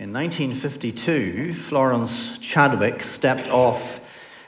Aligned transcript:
In 0.00 0.12
1952, 0.12 1.52
Florence 1.54 2.38
Chadwick 2.38 3.02
stepped 3.02 3.48
off 3.48 3.98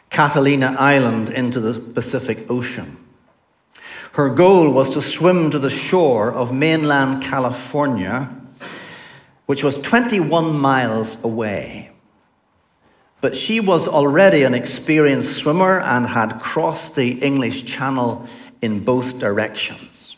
Catalina 0.09 0.77
Island 0.79 1.31
into 1.31 1.59
the 1.59 1.81
Pacific 1.81 2.49
Ocean. 2.49 2.97
Her 4.13 4.31
goal 4.31 4.71
was 4.71 4.91
to 4.91 5.03
swim 5.03 5.51
to 5.51 5.59
the 5.59 5.69
shore 5.69 6.33
of 6.33 6.55
mainland 6.55 7.25
California, 7.25 8.33
which 9.47 9.65
was 9.65 9.77
21 9.79 10.57
miles 10.57 11.21
away. 11.25 11.91
But 13.21 13.37
she 13.37 13.59
was 13.59 13.89
already 13.89 14.45
an 14.45 14.55
experienced 14.55 15.33
swimmer 15.33 15.81
and 15.81 16.07
had 16.07 16.39
crossed 16.39 16.95
the 16.95 17.15
English 17.15 17.65
Channel 17.65 18.29
in 18.63 18.85
both 18.85 19.19
directions. 19.19 20.17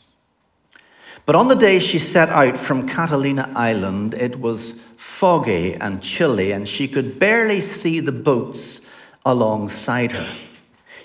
But 1.25 1.37
on 1.37 1.49
the 1.49 1.55
day 1.55 1.79
she 1.79 1.99
set 1.99 2.29
out 2.29 2.59
from 2.59 2.87
Catalina 2.87 3.51
Island, 3.57 4.12
it 4.12 4.39
was 4.39 4.91
foggy 5.02 5.74
and 5.74 6.01
chilly, 6.01 6.52
and 6.52 6.69
she 6.69 6.87
could 6.87 7.19
barely 7.19 7.61
see 7.61 7.98
the 7.98 8.12
boats 8.12 8.88
alongside 9.27 10.12
her. 10.12 10.33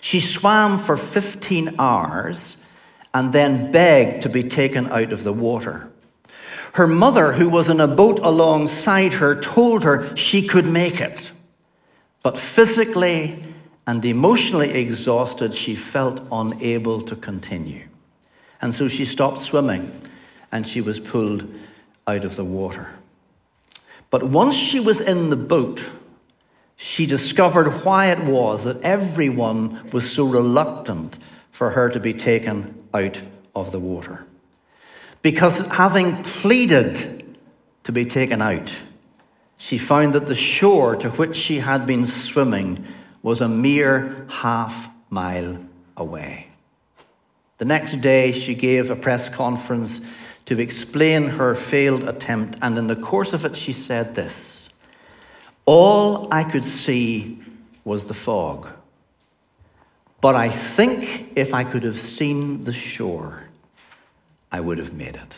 She 0.01 0.19
swam 0.19 0.77
for 0.77 0.97
15 0.97 1.75
hours 1.79 2.63
and 3.11 3.33
then 3.33 3.71
begged 3.71 4.21
to 4.21 4.29
be 4.29 4.43
taken 4.43 4.85
out 4.87 5.11
of 5.11 5.23
the 5.23 5.33
water. 5.33 5.91
Her 6.73 6.85
mother, 6.85 7.33
who 7.33 7.49
was 7.49 7.69
in 7.69 7.79
a 7.79 7.87
boat 7.87 8.19
alongside 8.19 9.13
her, 9.13 9.33
told 9.33 9.83
her 9.83 10.15
she 10.15 10.47
could 10.47 10.67
make 10.67 11.01
it. 11.01 11.31
But 12.21 12.37
physically 12.37 13.43
and 13.87 14.05
emotionally 14.05 14.73
exhausted, 14.75 15.55
she 15.55 15.73
felt 15.73 16.21
unable 16.31 17.01
to 17.01 17.15
continue. 17.15 17.87
And 18.61 18.75
so 18.75 18.87
she 18.87 19.05
stopped 19.05 19.39
swimming 19.39 19.91
and 20.51 20.67
she 20.67 20.81
was 20.81 20.99
pulled 20.99 21.51
out 22.05 22.25
of 22.25 22.35
the 22.35 22.45
water. 22.45 22.96
But 24.09 24.23
once 24.23 24.55
she 24.55 24.79
was 24.79 25.01
in 25.01 25.29
the 25.29 25.35
boat, 25.35 25.89
she 26.75 27.05
discovered 27.05 27.83
why 27.83 28.07
it 28.07 28.23
was 28.23 28.63
that 28.63 28.81
everyone 28.81 29.89
was 29.91 30.09
so 30.09 30.25
reluctant 30.25 31.17
for 31.51 31.71
her 31.71 31.89
to 31.89 31.99
be 31.99 32.13
taken 32.13 32.83
out 32.93 33.21
of 33.55 33.71
the 33.71 33.79
water. 33.79 34.25
Because 35.21 35.67
having 35.67 36.23
pleaded 36.23 37.35
to 37.83 37.91
be 37.91 38.05
taken 38.05 38.41
out, 38.41 38.73
she 39.57 39.77
found 39.77 40.13
that 40.13 40.27
the 40.27 40.35
shore 40.35 40.95
to 40.97 41.09
which 41.11 41.35
she 41.35 41.59
had 41.59 41.87
been 41.87 42.05
swimming 42.05 42.85
was 43.23 43.41
a 43.41 43.49
mere 43.49 44.27
half 44.29 44.87
mile 45.09 45.57
away. 45.97 46.47
The 47.57 47.65
next 47.65 48.01
day, 48.01 48.31
she 48.31 48.53
gave 48.53 48.91
a 48.91 48.95
press 48.95 49.29
conference 49.29 50.05
to 50.47 50.59
explain 50.59 51.27
her 51.27 51.55
failed 51.55 52.05
attempt, 52.05 52.57
and 52.61 52.77
in 52.77 52.87
the 52.87 52.95
course 52.95 53.33
of 53.33 53.45
it, 53.45 53.55
she 53.55 53.73
said 53.73 54.15
this 54.15 54.69
All 55.65 56.33
I 56.33 56.43
could 56.43 56.65
see 56.65 57.39
was 57.83 58.07
the 58.07 58.13
fog. 58.13 58.67
But 60.19 60.35
I 60.35 60.49
think 60.49 61.33
if 61.35 61.53
I 61.53 61.63
could 61.63 61.83
have 61.83 61.99
seen 61.99 62.61
the 62.61 62.73
shore, 62.73 63.43
I 64.51 64.59
would 64.59 64.79
have 64.79 64.93
made 64.93 65.15
it. 65.15 65.37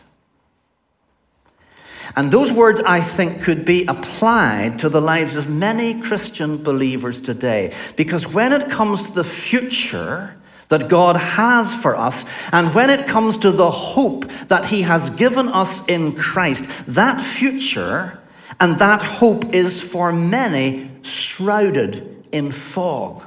And 2.15 2.31
those 2.31 2.51
words, 2.51 2.79
I 2.81 3.01
think, 3.01 3.43
could 3.43 3.65
be 3.65 3.85
applied 3.85 4.79
to 4.79 4.89
the 4.89 5.01
lives 5.01 5.35
of 5.35 5.49
many 5.49 6.01
Christian 6.01 6.57
believers 6.63 7.21
today. 7.21 7.73
Because 7.95 8.31
when 8.33 8.51
it 8.51 8.71
comes 8.71 9.07
to 9.07 9.13
the 9.13 9.23
future, 9.23 10.38
that 10.69 10.87
God 10.87 11.17
has 11.17 11.73
for 11.73 11.95
us. 11.95 12.29
And 12.51 12.73
when 12.73 12.89
it 12.89 13.07
comes 13.07 13.37
to 13.39 13.51
the 13.51 13.69
hope 13.69 14.25
that 14.47 14.65
He 14.65 14.83
has 14.83 15.09
given 15.09 15.49
us 15.49 15.87
in 15.87 16.15
Christ, 16.15 16.85
that 16.87 17.21
future 17.21 18.19
and 18.59 18.79
that 18.79 19.01
hope 19.01 19.53
is 19.53 19.81
for 19.81 20.11
many 20.11 20.89
shrouded 21.01 22.25
in 22.31 22.51
fog. 22.51 23.23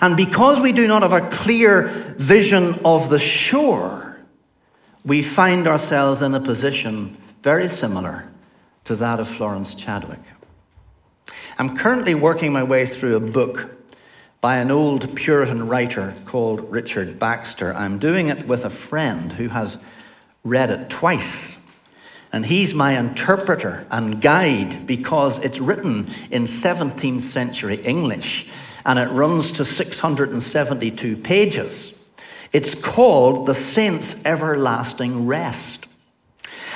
And 0.00 0.16
because 0.16 0.60
we 0.60 0.72
do 0.72 0.88
not 0.88 1.02
have 1.02 1.12
a 1.12 1.28
clear 1.28 1.88
vision 2.18 2.74
of 2.84 3.10
the 3.10 3.18
shore, 3.18 4.18
we 5.04 5.22
find 5.22 5.66
ourselves 5.66 6.22
in 6.22 6.34
a 6.34 6.40
position 6.40 7.16
very 7.42 7.68
similar 7.68 8.28
to 8.84 8.96
that 8.96 9.20
of 9.20 9.28
Florence 9.28 9.74
Chadwick. 9.74 10.20
I'm 11.58 11.76
currently 11.76 12.14
working 12.14 12.52
my 12.52 12.62
way 12.62 12.86
through 12.86 13.16
a 13.16 13.20
book 13.20 13.73
by 14.44 14.56
an 14.56 14.70
old 14.70 15.16
Puritan 15.16 15.68
writer 15.68 16.12
called 16.26 16.70
Richard 16.70 17.18
Baxter. 17.18 17.72
I'm 17.72 17.98
doing 17.98 18.28
it 18.28 18.46
with 18.46 18.66
a 18.66 18.68
friend 18.68 19.32
who 19.32 19.48
has 19.48 19.82
read 20.44 20.70
it 20.70 20.90
twice. 20.90 21.64
And 22.30 22.44
he's 22.44 22.74
my 22.74 22.98
interpreter 22.98 23.86
and 23.90 24.20
guide 24.20 24.86
because 24.86 25.42
it's 25.42 25.60
written 25.60 26.10
in 26.30 26.44
17th 26.44 27.22
century 27.22 27.76
English 27.76 28.50
and 28.84 28.98
it 28.98 29.08
runs 29.12 29.52
to 29.52 29.64
672 29.64 31.16
pages. 31.16 32.06
It's 32.52 32.74
called 32.74 33.46
The 33.46 33.54
Saints' 33.54 34.26
Everlasting 34.26 35.26
Rest. 35.26 35.86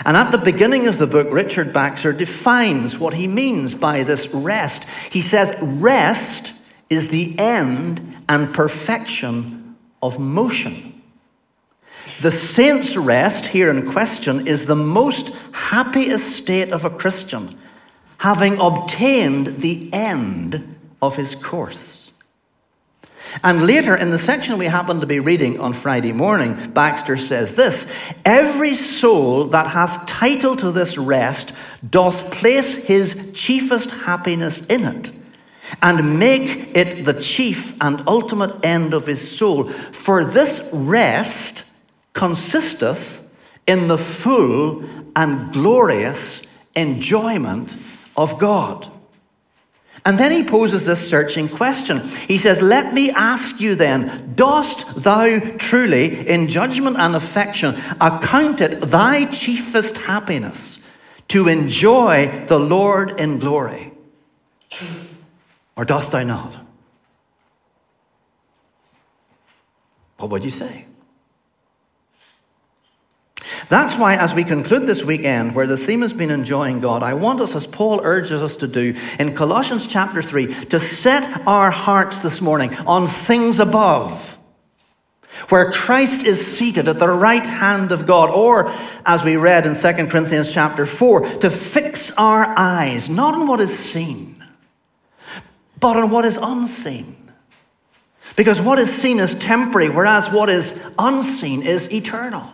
And 0.06 0.16
at 0.16 0.30
the 0.30 0.38
beginning 0.38 0.86
of 0.86 0.96
the 0.96 1.06
book, 1.06 1.28
Richard 1.30 1.74
Baxter 1.74 2.14
defines 2.14 2.98
what 2.98 3.12
he 3.12 3.26
means 3.26 3.74
by 3.74 4.04
this 4.04 4.32
rest. 4.32 4.88
He 5.10 5.20
says, 5.20 5.54
Rest 5.60 6.54
is 6.90 7.08
the 7.08 7.38
end 7.38 8.16
and 8.28 8.54
perfection 8.54 9.76
of 10.02 10.18
motion. 10.18 11.02
The 12.20 12.30
saint's 12.30 12.96
rest 12.96 13.46
here 13.46 13.70
in 13.70 13.90
question 13.90 14.46
is 14.46 14.66
the 14.66 14.74
most 14.74 15.34
happy 15.52 16.06
estate 16.06 16.72
of 16.72 16.84
a 16.84 16.90
Christian, 16.90 17.56
having 18.18 18.58
obtained 18.58 19.58
the 19.58 19.92
end 19.92 20.76
of 21.00 21.16
his 21.16 21.34
course. 21.34 22.12
And 23.44 23.66
later 23.66 23.94
in 23.94 24.10
the 24.10 24.18
section 24.18 24.58
we 24.58 24.66
happen 24.66 25.00
to 25.00 25.06
be 25.06 25.20
reading 25.20 25.60
on 25.60 25.74
Friday 25.74 26.12
morning, 26.12 26.56
Baxter 26.70 27.16
says 27.16 27.54
this 27.54 27.92
Every 28.24 28.74
soul 28.74 29.44
that 29.46 29.66
hath 29.68 30.06
title 30.06 30.56
to 30.56 30.72
this 30.72 30.96
rest 30.96 31.54
doth 31.88 32.32
place 32.32 32.86
his 32.86 33.32
chiefest 33.34 33.90
happiness 33.90 34.66
in 34.66 34.84
it 34.84 35.17
and 35.82 36.18
make 36.18 36.76
it 36.76 37.04
the 37.04 37.14
chief 37.14 37.74
and 37.80 38.02
ultimate 38.06 38.64
end 38.64 38.94
of 38.94 39.06
his 39.06 39.36
soul. 39.36 39.64
For 39.68 40.24
this 40.24 40.70
rest 40.72 41.64
consisteth 42.12 43.28
in 43.66 43.88
the 43.88 43.98
full 43.98 44.84
and 45.14 45.52
glorious 45.52 46.46
enjoyment 46.74 47.76
of 48.16 48.38
God. 48.38 48.90
And 50.04 50.18
then 50.18 50.32
he 50.32 50.48
poses 50.48 50.84
this 50.84 51.06
searching 51.06 51.48
question. 51.48 52.00
He 52.00 52.38
says, 52.38 52.62
Let 52.62 52.94
me 52.94 53.10
ask 53.10 53.60
you 53.60 53.74
then, 53.74 54.32
dost 54.34 55.02
thou 55.02 55.38
truly, 55.58 56.26
in 56.26 56.48
judgment 56.48 56.96
and 56.98 57.14
affection, 57.14 57.74
account 58.00 58.60
it 58.60 58.80
thy 58.80 59.26
chiefest 59.26 59.98
happiness 59.98 60.86
to 61.28 61.48
enjoy 61.48 62.46
the 62.46 62.58
Lord 62.58 63.20
in 63.20 63.38
glory? 63.38 63.92
Or 65.78 65.84
dost 65.84 66.10
thou 66.10 66.24
not? 66.24 66.52
What 70.16 70.30
would 70.30 70.44
you 70.44 70.50
say? 70.50 70.86
That's 73.68 73.96
why, 73.96 74.16
as 74.16 74.34
we 74.34 74.42
conclude 74.42 74.88
this 74.88 75.04
weekend, 75.04 75.54
where 75.54 75.68
the 75.68 75.76
theme 75.76 76.02
has 76.02 76.12
been 76.12 76.32
enjoying 76.32 76.80
God, 76.80 77.04
I 77.04 77.14
want 77.14 77.40
us, 77.40 77.54
as 77.54 77.66
Paul 77.66 78.00
urges 78.02 78.42
us 78.42 78.56
to 78.56 78.66
do 78.66 78.96
in 79.20 79.36
Colossians 79.36 79.86
chapter 79.86 80.20
3, 80.20 80.52
to 80.64 80.80
set 80.80 81.46
our 81.46 81.70
hearts 81.70 82.20
this 82.20 82.40
morning 82.40 82.74
on 82.78 83.06
things 83.06 83.60
above, 83.60 84.36
where 85.48 85.70
Christ 85.70 86.26
is 86.26 86.44
seated 86.44 86.88
at 86.88 86.98
the 86.98 87.08
right 87.08 87.46
hand 87.46 87.92
of 87.92 88.04
God, 88.04 88.30
or, 88.30 88.68
as 89.06 89.22
we 89.22 89.36
read 89.36 89.64
in 89.64 89.76
2 89.76 90.08
Corinthians 90.08 90.52
chapter 90.52 90.86
4, 90.86 91.20
to 91.38 91.50
fix 91.50 92.18
our 92.18 92.52
eyes 92.56 93.08
not 93.08 93.34
on 93.34 93.46
what 93.46 93.60
is 93.60 93.78
seen 93.78 94.27
but 95.78 95.96
on 95.96 96.10
what 96.10 96.24
is 96.24 96.38
unseen. 96.40 97.16
Because 98.36 98.60
what 98.60 98.78
is 98.78 98.92
seen 98.92 99.18
is 99.18 99.34
temporary, 99.34 99.90
whereas 99.90 100.30
what 100.30 100.48
is 100.48 100.80
unseen 100.98 101.62
is 101.62 101.92
eternal. 101.92 102.52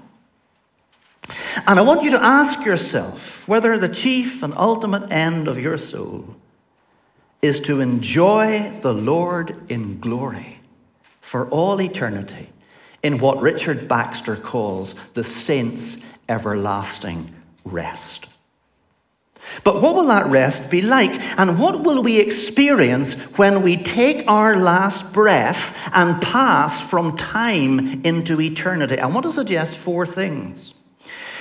And 1.66 1.78
I 1.78 1.82
want 1.82 2.02
you 2.02 2.10
to 2.12 2.22
ask 2.22 2.64
yourself 2.64 3.46
whether 3.48 3.78
the 3.78 3.88
chief 3.88 4.42
and 4.42 4.54
ultimate 4.56 5.10
end 5.10 5.48
of 5.48 5.58
your 5.58 5.78
soul 5.78 6.36
is 7.42 7.60
to 7.60 7.80
enjoy 7.80 8.70
the 8.80 8.94
Lord 8.94 9.70
in 9.70 10.00
glory 10.00 10.60
for 11.20 11.48
all 11.48 11.80
eternity 11.80 12.48
in 13.02 13.18
what 13.18 13.40
Richard 13.40 13.86
Baxter 13.86 14.36
calls 14.36 14.94
the 15.10 15.24
saints' 15.24 16.04
everlasting 16.28 17.34
rest. 17.64 18.28
But 19.62 19.80
what 19.80 19.94
will 19.94 20.06
that 20.08 20.26
rest 20.26 20.70
be 20.70 20.82
like? 20.82 21.10
And 21.38 21.58
what 21.58 21.82
will 21.82 22.02
we 22.02 22.18
experience 22.18 23.14
when 23.36 23.62
we 23.62 23.76
take 23.76 24.28
our 24.28 24.56
last 24.56 25.12
breath 25.12 25.78
and 25.94 26.20
pass 26.20 26.80
from 26.80 27.16
time 27.16 28.02
into 28.04 28.40
eternity? 28.40 28.98
I 28.98 29.06
want 29.06 29.24
to 29.24 29.32
suggest 29.32 29.76
four 29.76 30.06
things. 30.06 30.74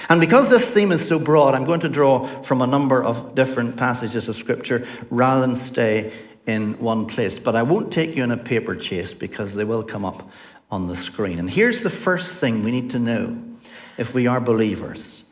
And 0.10 0.20
because 0.20 0.50
this 0.50 0.70
theme 0.70 0.92
is 0.92 1.08
so 1.08 1.18
broad, 1.18 1.56
I'm 1.56 1.66
going 1.66 1.80
to 1.82 1.90
draw 1.90 2.26
from 2.26 2.62
a 2.62 2.68
number 2.68 3.04
of 3.04 3.36
different 3.36 3.78
passages 3.78 4.28
of 4.28 4.36
Scripture 4.36 4.86
rather 5.10 5.42
than 5.42 5.56
stay 5.56 6.12
in 6.46 6.80
one 6.80 7.06
place. 7.06 7.40
But 7.40 7.56
I 7.56 7.64
won't 7.64 7.92
take 7.92 8.16
you 8.16 8.24
on 8.24 8.32
a 8.32 8.38
paper 8.38 8.76
chase 8.76 9.14
because 9.14 9.56
they 9.56 9.64
will 9.64 9.84
come 9.84 10.04
up 10.06 10.30
on 10.70 10.88
the 10.88 10.96
screen. 10.96 11.40
And 11.40 11.50
here's 11.50 11.84
the 11.84 11.90
first 11.90 12.40
thing 12.40 12.64
we 12.64 12.72
need 12.72 12.92
to 12.92 13.00
know 13.00 13.42
if 13.98 14.14
we 14.14 14.28
are 14.28 14.42
believers. 14.42 15.23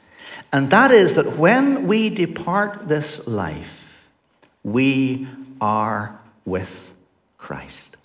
And 0.53 0.69
that 0.71 0.91
is 0.91 1.13
that 1.15 1.37
when 1.37 1.87
we 1.87 2.09
depart 2.09 2.87
this 2.87 3.25
life, 3.27 4.09
we 4.63 5.27
are 5.61 6.19
with 6.45 6.93
Christ. 7.37 7.97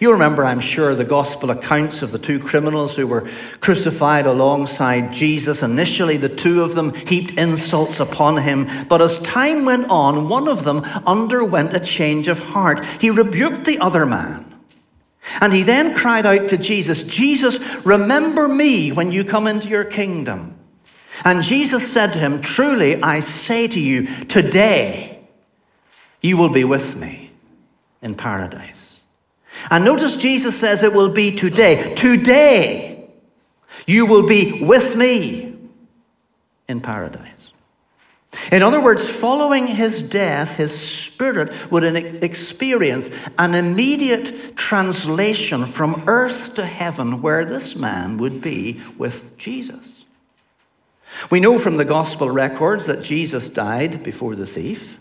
You 0.00 0.12
remember, 0.12 0.44
I'm 0.44 0.60
sure, 0.60 0.94
the 0.94 1.04
gospel 1.04 1.50
accounts 1.50 2.02
of 2.02 2.10
the 2.10 2.18
two 2.18 2.38
criminals 2.38 2.96
who 2.96 3.06
were 3.06 3.28
crucified 3.60 4.26
alongside 4.26 5.12
Jesus. 5.12 5.62
Initially, 5.62 6.16
the 6.16 6.28
two 6.28 6.62
of 6.62 6.74
them 6.74 6.94
heaped 6.94 7.38
insults 7.38 8.00
upon 8.00 8.38
him, 8.38 8.66
but 8.88 9.02
as 9.02 9.20
time 9.22 9.64
went 9.64 9.90
on, 9.90 10.28
one 10.28 10.48
of 10.48 10.64
them 10.64 10.78
underwent 11.06 11.74
a 11.74 11.80
change 11.80 12.28
of 12.28 12.38
heart. 12.38 12.84
He 13.00 13.10
rebuked 13.10 13.66
the 13.66 13.78
other 13.78 14.06
man. 14.06 14.46
And 15.40 15.52
he 15.52 15.62
then 15.62 15.94
cried 15.94 16.26
out 16.26 16.48
to 16.50 16.56
Jesus, 16.56 17.02
Jesus, 17.02 17.84
remember 17.84 18.48
me 18.48 18.90
when 18.92 19.10
you 19.10 19.24
come 19.24 19.46
into 19.46 19.68
your 19.68 19.84
kingdom. 19.84 20.54
And 21.22 21.42
Jesus 21.42 21.90
said 21.92 22.12
to 22.12 22.18
him, 22.18 22.42
Truly, 22.42 23.00
I 23.02 23.20
say 23.20 23.68
to 23.68 23.80
you, 23.80 24.06
today 24.24 25.20
you 26.20 26.36
will 26.36 26.48
be 26.48 26.64
with 26.64 26.96
me 26.96 27.30
in 28.02 28.14
paradise. 28.14 29.00
And 29.70 29.84
notice 29.84 30.16
Jesus 30.16 30.58
says 30.58 30.82
it 30.82 30.92
will 30.92 31.12
be 31.12 31.34
today. 31.36 31.94
Today, 31.94 33.08
you 33.86 34.06
will 34.06 34.26
be 34.26 34.62
with 34.62 34.96
me 34.96 35.56
in 36.68 36.80
paradise. 36.80 37.52
In 38.50 38.62
other 38.62 38.80
words, 38.80 39.08
following 39.08 39.66
his 39.66 40.02
death, 40.02 40.56
his 40.56 40.76
spirit 40.76 41.70
would 41.70 41.84
experience 42.24 43.10
an 43.38 43.54
immediate 43.54 44.56
translation 44.56 45.66
from 45.66 46.02
earth 46.06 46.54
to 46.56 46.66
heaven, 46.66 47.22
where 47.22 47.44
this 47.44 47.76
man 47.76 48.18
would 48.18 48.40
be 48.40 48.80
with 48.98 49.36
Jesus. 49.38 50.03
We 51.30 51.40
know 51.40 51.58
from 51.58 51.76
the 51.76 51.84
gospel 51.84 52.30
records 52.30 52.86
that 52.86 53.02
Jesus 53.02 53.48
died 53.48 54.02
before 54.02 54.34
the 54.34 54.46
thief. 54.46 55.00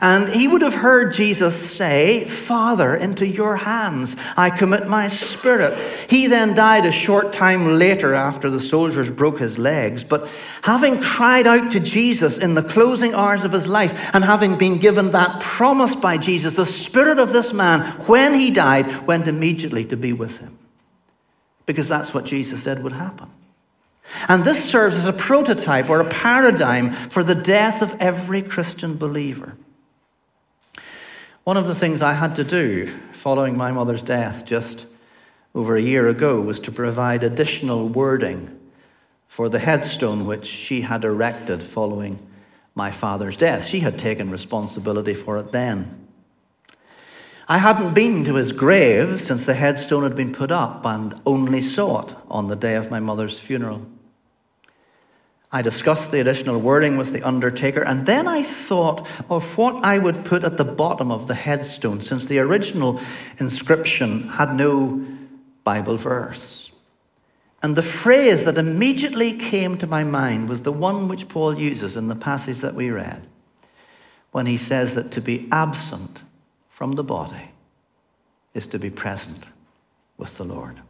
And 0.00 0.28
he 0.28 0.48
would 0.48 0.62
have 0.62 0.74
heard 0.74 1.12
Jesus 1.12 1.54
say, 1.54 2.24
Father, 2.24 2.96
into 2.96 3.26
your 3.26 3.56
hands 3.56 4.16
I 4.36 4.50
commit 4.50 4.88
my 4.88 5.08
spirit. 5.08 5.78
He 6.10 6.26
then 6.26 6.54
died 6.54 6.84
a 6.84 6.92
short 6.92 7.32
time 7.32 7.78
later 7.78 8.14
after 8.14 8.50
the 8.50 8.60
soldiers 8.60 9.10
broke 9.10 9.38
his 9.38 9.58
legs. 9.58 10.02
But 10.02 10.28
having 10.62 11.00
cried 11.00 11.46
out 11.46 11.72
to 11.72 11.80
Jesus 11.80 12.38
in 12.38 12.54
the 12.54 12.62
closing 12.62 13.14
hours 13.14 13.44
of 13.44 13.52
his 13.52 13.68
life 13.68 14.14
and 14.14 14.24
having 14.24 14.58
been 14.58 14.78
given 14.78 15.12
that 15.12 15.40
promise 15.40 15.94
by 15.94 16.18
Jesus, 16.18 16.54
the 16.54 16.66
spirit 16.66 17.18
of 17.18 17.32
this 17.32 17.52
man, 17.52 17.82
when 18.06 18.34
he 18.34 18.50
died, 18.50 19.06
went 19.06 19.28
immediately 19.28 19.84
to 19.86 19.96
be 19.96 20.12
with 20.12 20.38
him. 20.38 20.58
Because 21.66 21.88
that's 21.88 22.12
what 22.12 22.24
Jesus 22.24 22.62
said 22.62 22.82
would 22.82 22.92
happen. 22.92 23.30
And 24.28 24.44
this 24.44 24.62
serves 24.64 24.96
as 24.96 25.06
a 25.06 25.12
prototype 25.12 25.90
or 25.90 26.00
a 26.00 26.08
paradigm 26.08 26.92
for 26.92 27.22
the 27.22 27.34
death 27.34 27.82
of 27.82 27.94
every 28.00 28.42
Christian 28.42 28.96
believer. 28.96 29.56
One 31.44 31.56
of 31.56 31.66
the 31.66 31.74
things 31.74 32.00
I 32.00 32.14
had 32.14 32.36
to 32.36 32.44
do 32.44 32.86
following 33.12 33.56
my 33.56 33.70
mother's 33.70 34.02
death 34.02 34.46
just 34.46 34.86
over 35.54 35.76
a 35.76 35.82
year 35.82 36.08
ago 36.08 36.40
was 36.40 36.58
to 36.60 36.72
provide 36.72 37.22
additional 37.22 37.88
wording 37.88 38.58
for 39.28 39.48
the 39.48 39.58
headstone 39.58 40.26
which 40.26 40.46
she 40.46 40.80
had 40.80 41.04
erected 41.04 41.62
following 41.62 42.18
my 42.74 42.90
father's 42.90 43.36
death. 43.36 43.64
She 43.64 43.80
had 43.80 43.98
taken 43.98 44.30
responsibility 44.30 45.14
for 45.14 45.38
it 45.38 45.52
then. 45.52 46.08
I 47.46 47.58
hadn't 47.58 47.92
been 47.92 48.24
to 48.24 48.36
his 48.36 48.52
grave 48.52 49.20
since 49.20 49.44
the 49.44 49.54
headstone 49.54 50.02
had 50.02 50.16
been 50.16 50.32
put 50.32 50.50
up 50.50 50.86
and 50.86 51.20
only 51.26 51.60
saw 51.60 52.06
it 52.06 52.14
on 52.30 52.48
the 52.48 52.56
day 52.56 52.74
of 52.74 52.90
my 52.90 53.00
mother's 53.00 53.38
funeral. 53.38 53.86
I 55.54 55.62
discussed 55.62 56.10
the 56.10 56.18
additional 56.18 56.60
wording 56.60 56.96
with 56.96 57.12
the 57.12 57.22
undertaker, 57.22 57.80
and 57.80 58.06
then 58.06 58.26
I 58.26 58.42
thought 58.42 59.06
of 59.30 59.56
what 59.56 59.84
I 59.84 60.00
would 60.00 60.24
put 60.24 60.42
at 60.42 60.56
the 60.56 60.64
bottom 60.64 61.12
of 61.12 61.28
the 61.28 61.34
headstone, 61.34 62.02
since 62.02 62.26
the 62.26 62.40
original 62.40 63.00
inscription 63.38 64.26
had 64.30 64.56
no 64.56 65.06
Bible 65.62 65.96
verse. 65.96 66.72
And 67.62 67.76
the 67.76 67.82
phrase 67.82 68.42
that 68.46 68.58
immediately 68.58 69.38
came 69.38 69.78
to 69.78 69.86
my 69.86 70.02
mind 70.02 70.48
was 70.48 70.62
the 70.62 70.72
one 70.72 71.06
which 71.06 71.28
Paul 71.28 71.56
uses 71.56 71.96
in 71.96 72.08
the 72.08 72.16
passage 72.16 72.58
that 72.58 72.74
we 72.74 72.90
read, 72.90 73.24
when 74.32 74.46
he 74.46 74.56
says 74.56 74.96
that 74.96 75.12
to 75.12 75.20
be 75.20 75.48
absent 75.52 76.24
from 76.68 76.94
the 76.94 77.04
body 77.04 77.52
is 78.54 78.66
to 78.66 78.80
be 78.80 78.90
present 78.90 79.44
with 80.18 80.36
the 80.36 80.44
Lord. 80.44 80.80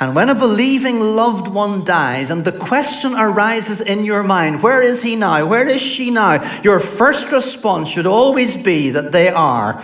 And 0.00 0.14
when 0.14 0.30
a 0.30 0.34
believing 0.34 1.00
loved 1.00 1.48
one 1.48 1.84
dies 1.84 2.30
and 2.30 2.44
the 2.44 2.52
question 2.52 3.14
arises 3.14 3.80
in 3.80 4.04
your 4.04 4.22
mind, 4.22 4.62
where 4.62 4.82
is 4.82 5.02
he 5.02 5.16
now? 5.16 5.46
Where 5.46 5.68
is 5.68 5.80
she 5.80 6.10
now? 6.10 6.60
Your 6.62 6.80
first 6.80 7.30
response 7.30 7.88
should 7.88 8.06
always 8.06 8.62
be 8.62 8.90
that 8.90 9.12
they 9.12 9.28
are 9.28 9.82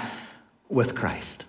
with 0.69 0.95
Christ. 0.95 1.45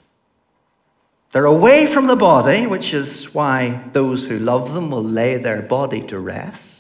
They're 1.32 1.46
away 1.46 1.86
from 1.86 2.08
the 2.08 2.16
body, 2.16 2.66
which 2.66 2.94
is 2.94 3.34
why 3.34 3.84
those 3.94 4.28
who 4.28 4.40
love 4.40 4.74
them 4.74 4.90
will 4.90 5.04
lay 5.04 5.38
their 5.38 5.62
body 5.62 6.02
to 6.08 6.20
rest. 6.20 6.79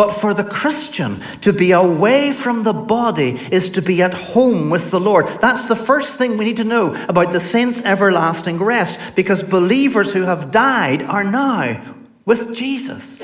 But 0.00 0.14
for 0.14 0.32
the 0.32 0.44
Christian, 0.44 1.20
to 1.42 1.52
be 1.52 1.72
away 1.72 2.32
from 2.32 2.62
the 2.62 2.72
body 2.72 3.38
is 3.52 3.68
to 3.72 3.82
be 3.82 4.00
at 4.00 4.14
home 4.14 4.70
with 4.70 4.90
the 4.90 4.98
Lord. 4.98 5.26
That's 5.42 5.66
the 5.66 5.76
first 5.76 6.16
thing 6.16 6.38
we 6.38 6.46
need 6.46 6.56
to 6.56 6.64
know 6.64 6.94
about 7.06 7.34
the 7.34 7.38
saints' 7.38 7.82
everlasting 7.82 8.62
rest, 8.62 9.14
because 9.14 9.42
believers 9.42 10.10
who 10.10 10.22
have 10.22 10.50
died 10.50 11.02
are 11.02 11.22
now 11.22 11.94
with 12.24 12.54
Jesus. 12.54 13.22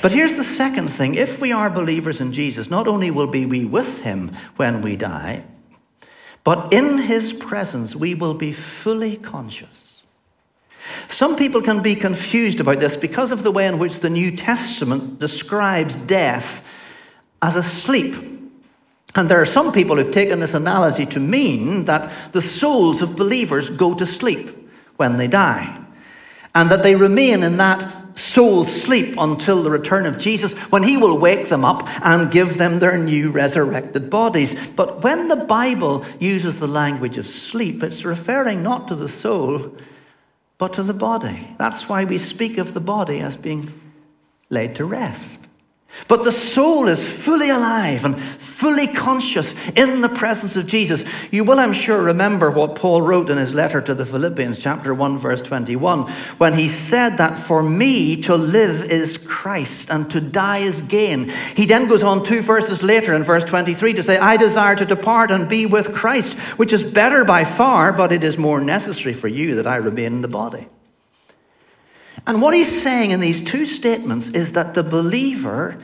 But 0.00 0.12
here's 0.12 0.36
the 0.36 0.44
second 0.44 0.86
thing 0.86 1.16
if 1.16 1.40
we 1.40 1.50
are 1.50 1.68
believers 1.68 2.20
in 2.20 2.32
Jesus, 2.32 2.70
not 2.70 2.86
only 2.86 3.10
will 3.10 3.26
be 3.26 3.44
we 3.44 3.64
with 3.64 4.02
him 4.02 4.30
when 4.54 4.80
we 4.80 4.94
die, 4.94 5.44
but 6.44 6.72
in 6.72 6.98
his 6.98 7.32
presence 7.32 7.96
we 7.96 8.14
will 8.14 8.34
be 8.34 8.52
fully 8.52 9.16
conscious 9.16 9.91
some 11.08 11.36
people 11.36 11.62
can 11.62 11.82
be 11.82 11.94
confused 11.94 12.60
about 12.60 12.80
this 12.80 12.96
because 12.96 13.32
of 13.32 13.42
the 13.42 13.52
way 13.52 13.66
in 13.66 13.78
which 13.78 14.00
the 14.00 14.10
New 14.10 14.34
Testament 14.36 15.18
describes 15.18 15.94
death 15.94 16.68
as 17.40 17.56
a 17.56 17.62
sleep. 17.62 18.14
And 19.14 19.28
there 19.28 19.40
are 19.40 19.46
some 19.46 19.72
people 19.72 19.96
who've 19.96 20.10
taken 20.10 20.40
this 20.40 20.54
analogy 20.54 21.06
to 21.06 21.20
mean 21.20 21.84
that 21.84 22.10
the 22.32 22.42
souls 22.42 23.02
of 23.02 23.16
believers 23.16 23.68
go 23.68 23.94
to 23.94 24.06
sleep 24.06 24.70
when 24.96 25.18
they 25.18 25.26
die, 25.26 25.78
and 26.54 26.70
that 26.70 26.82
they 26.82 26.94
remain 26.96 27.42
in 27.42 27.58
that 27.58 28.18
soul 28.18 28.64
sleep 28.64 29.14
until 29.18 29.62
the 29.62 29.70
return 29.70 30.06
of 30.06 30.18
Jesus, 30.18 30.54
when 30.70 30.82
he 30.82 30.96
will 30.96 31.18
wake 31.18 31.48
them 31.48 31.64
up 31.64 31.88
and 32.04 32.30
give 32.30 32.58
them 32.58 32.78
their 32.78 32.96
new 32.96 33.30
resurrected 33.30 34.10
bodies. 34.10 34.54
But 34.70 35.02
when 35.02 35.28
the 35.28 35.36
Bible 35.36 36.04
uses 36.18 36.60
the 36.60 36.68
language 36.68 37.18
of 37.18 37.26
sleep, 37.26 37.82
it's 37.82 38.04
referring 38.04 38.62
not 38.62 38.88
to 38.88 38.94
the 38.94 39.08
soul, 39.08 39.74
but 40.62 40.74
to 40.74 40.84
the 40.84 40.94
body. 40.94 41.48
That's 41.58 41.88
why 41.88 42.04
we 42.04 42.18
speak 42.18 42.56
of 42.56 42.72
the 42.72 42.80
body 42.80 43.18
as 43.18 43.36
being 43.36 43.72
laid 44.48 44.76
to 44.76 44.84
rest. 44.84 45.48
But 46.08 46.24
the 46.24 46.32
soul 46.32 46.88
is 46.88 47.08
fully 47.08 47.50
alive 47.50 48.04
and 48.04 48.20
fully 48.62 48.86
conscious 48.86 49.56
in 49.70 50.02
the 50.02 50.08
presence 50.08 50.54
of 50.54 50.68
Jesus. 50.68 51.04
You 51.32 51.42
will, 51.42 51.58
I'm 51.58 51.72
sure, 51.72 52.00
remember 52.00 52.48
what 52.48 52.76
Paul 52.76 53.02
wrote 53.02 53.28
in 53.28 53.36
his 53.36 53.52
letter 53.52 53.80
to 53.80 53.92
the 53.92 54.06
Philippians, 54.06 54.58
chapter 54.58 54.94
1, 54.94 55.18
verse 55.18 55.42
21, 55.42 56.02
when 56.38 56.54
he 56.54 56.68
said 56.68 57.16
that 57.16 57.38
for 57.38 57.60
me 57.60 58.20
to 58.22 58.36
live 58.36 58.84
is 58.84 59.18
Christ 59.18 59.90
and 59.90 60.08
to 60.12 60.20
die 60.20 60.58
is 60.58 60.82
gain. 60.82 61.28
He 61.56 61.66
then 61.66 61.88
goes 61.88 62.04
on 62.04 62.22
two 62.22 62.40
verses 62.40 62.84
later 62.84 63.14
in 63.14 63.24
verse 63.24 63.44
23 63.44 63.94
to 63.94 64.02
say, 64.04 64.16
I 64.16 64.36
desire 64.36 64.76
to 64.76 64.84
depart 64.84 65.32
and 65.32 65.48
be 65.48 65.66
with 65.66 65.92
Christ, 65.92 66.34
which 66.58 66.72
is 66.72 66.84
better 66.84 67.24
by 67.24 67.44
far, 67.44 67.92
but 67.92 68.12
it 68.12 68.22
is 68.22 68.38
more 68.38 68.60
necessary 68.60 69.14
for 69.14 69.28
you 69.28 69.56
that 69.56 69.66
I 69.66 69.76
remain 69.76 70.06
in 70.06 70.22
the 70.22 70.28
body. 70.28 70.68
And 72.26 72.40
what 72.40 72.54
he's 72.54 72.82
saying 72.82 73.10
in 73.10 73.20
these 73.20 73.42
two 73.42 73.66
statements 73.66 74.28
is 74.28 74.52
that 74.52 74.74
the 74.74 74.82
believer 74.82 75.78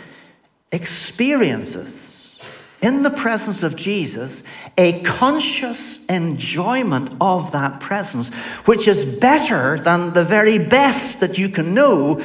experiences 0.71 2.39
in 2.81 3.03
the 3.03 3.11
presence 3.11 3.65
of 3.65 3.75
Jesus, 3.75 4.45
a 4.77 5.01
conscious 5.03 6.05
enjoyment 6.07 7.11
of 7.21 7.51
that 7.53 7.81
presence, 7.81 8.33
which 8.67 8.87
is 8.87 9.05
better 9.05 9.79
than 9.79 10.13
the 10.13 10.25
very 10.25 10.59
best 10.59 11.21
that 11.21 11.39
you 11.39 11.49
can 11.49 11.75
know 11.75 12.23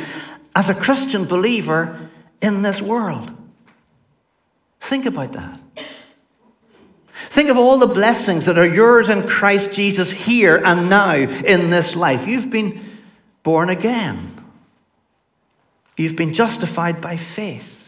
as 0.55 0.69
a 0.69 0.75
Christian 0.75 1.25
believer 1.25 2.09
in 2.39 2.61
this 2.61 2.81
world. 2.81 3.31
Think 4.79 5.07
about 5.07 5.33
that. 5.33 5.59
Think 7.29 7.49
of 7.49 7.57
all 7.57 7.79
the 7.79 7.87
blessings 7.87 8.45
that 8.45 8.59
are 8.59 8.67
yours 8.67 9.09
in 9.09 9.27
Christ 9.27 9.73
Jesus 9.73 10.11
here 10.11 10.61
and 10.63 10.87
now 10.87 11.15
in 11.15 11.71
this 11.71 11.95
life. 11.95 12.27
You've 12.27 12.51
been 12.51 12.92
born 13.43 13.69
again. 13.69 14.17
You've 15.97 16.15
been 16.15 16.33
justified 16.33 17.01
by 17.01 17.17
faith. 17.17 17.83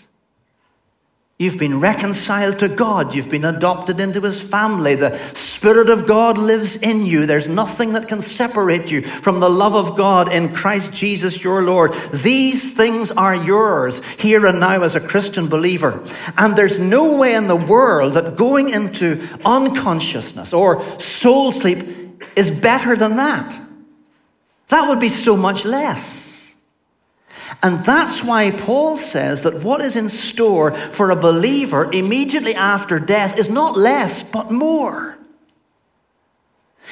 You've 1.38 1.58
been 1.58 1.82
reconciled 1.82 2.60
to 2.60 2.70
God. 2.70 3.14
You've 3.14 3.30
been 3.30 3.44
adopted 3.44 4.00
into 4.00 4.22
His 4.22 4.42
family. 4.42 4.96
The 4.96 5.18
Spirit 5.34 5.90
of 5.90 6.08
God 6.08 6.38
lives 6.38 6.78
in 6.78 7.06
you. 7.06 7.26
There's 7.26 7.50
nothing 7.50 7.92
that 7.92 8.08
can 8.08 8.22
separate 8.22 8.90
you 8.90 9.02
from 9.02 9.42
the 9.42 9.50
love 9.50 9.76
of 9.76 9.98
God 9.98 10.32
in 10.32 10.56
Christ 10.56 10.94
Jesus 10.94 11.44
your 11.44 11.64
Lord. 11.64 11.92
These 12.14 12.74
things 12.74 13.12
are 13.12 13.36
yours 13.36 14.02
here 14.14 14.46
and 14.46 14.62
now 14.62 14.84
as 14.84 14.96
a 14.96 15.06
Christian 15.06 15.48
believer. 15.48 16.02
And 16.38 16.56
there's 16.56 16.80
no 16.80 17.18
way 17.18 17.36
in 17.36 17.50
the 17.50 17.56
world 17.58 18.14
that 18.14 18.38
going 18.38 18.70
into 18.70 19.28
unconsciousness 19.44 20.54
or 20.54 20.82
soul 21.02 21.52
sleep 21.52 22.24
is 22.38 22.58
better 22.62 22.96
than 22.96 23.18
that. 23.18 23.65
That 24.70 24.90
would 24.90 25.00
be 25.00 25.10
so 25.10 25.38
much 25.38 25.66
less. 25.66 26.56
And 27.62 27.86
that's 27.86 28.24
why 28.24 28.52
Paul 28.52 28.98
says 28.98 29.44
that 29.44 29.64
what 29.64 29.82
is 29.82 29.96
in 29.96 30.10
store 30.10 30.72
for 30.72 31.10
a 31.10 31.16
believer 31.16 31.92
immediately 31.92 32.56
after 32.56 33.00
death 33.00 33.38
is 33.38 33.50
not 33.50 33.78
less, 33.78 34.24
but 34.24 34.52
more. 34.52 35.18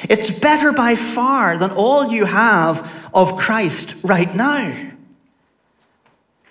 It's 0.10 0.38
better 0.38 0.72
by 0.72 0.96
far 0.96 1.58
than 1.58 1.72
all 1.72 2.12
you 2.12 2.26
have 2.26 3.10
of 3.14 3.38
Christ 3.38 3.96
right 4.04 4.34
now. 4.34 4.92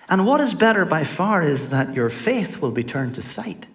And 0.09 0.25
what 0.25 0.41
is 0.41 0.53
better 0.53 0.85
by 0.85 1.03
far 1.03 1.41
is 1.41 1.69
that 1.69 1.93
your 1.93 2.09
faith 2.09 2.61
will 2.61 2.71
be 2.71 2.83
turned 2.83 3.15
to 3.15 3.21
sight. 3.21 3.67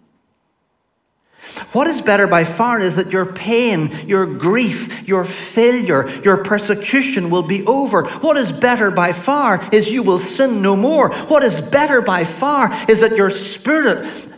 What 1.73 1.87
is 1.87 2.01
better 2.01 2.27
by 2.27 2.45
far 2.45 2.81
is 2.81 2.97
that 2.97 3.13
your 3.13 3.27
pain, 3.27 3.91
your 4.07 4.27
grief, 4.27 5.07
your 5.07 5.25
failure, 5.25 6.09
your 6.23 6.45
persecution 6.45 7.31
will 7.31 7.43
be 7.43 7.65
over. 7.67 8.05
What 8.05 8.37
is 8.37 8.53
better 8.53 8.91
by 8.91 9.13
far 9.13 9.63
is 9.73 9.93
you 9.93 10.03
will 10.03 10.19
sin 10.19 10.63
no 10.63 10.77
more. 10.77 11.13
What 11.27 11.43
is 11.43 11.61
better 11.61 12.01
by 12.01 12.25
far 12.25 12.71
is 12.89 13.01
that 13.01 13.17
your 13.17 13.31
spirit, 13.31 14.29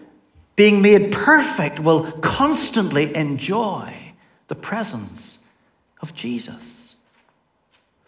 being 0.56 0.82
made 0.82 1.12
perfect, 1.12 1.78
will 1.78 2.10
constantly 2.20 3.14
enjoy 3.14 4.14
the 4.48 4.54
presence 4.54 5.44
of 6.00 6.14
Jesus. 6.14 6.96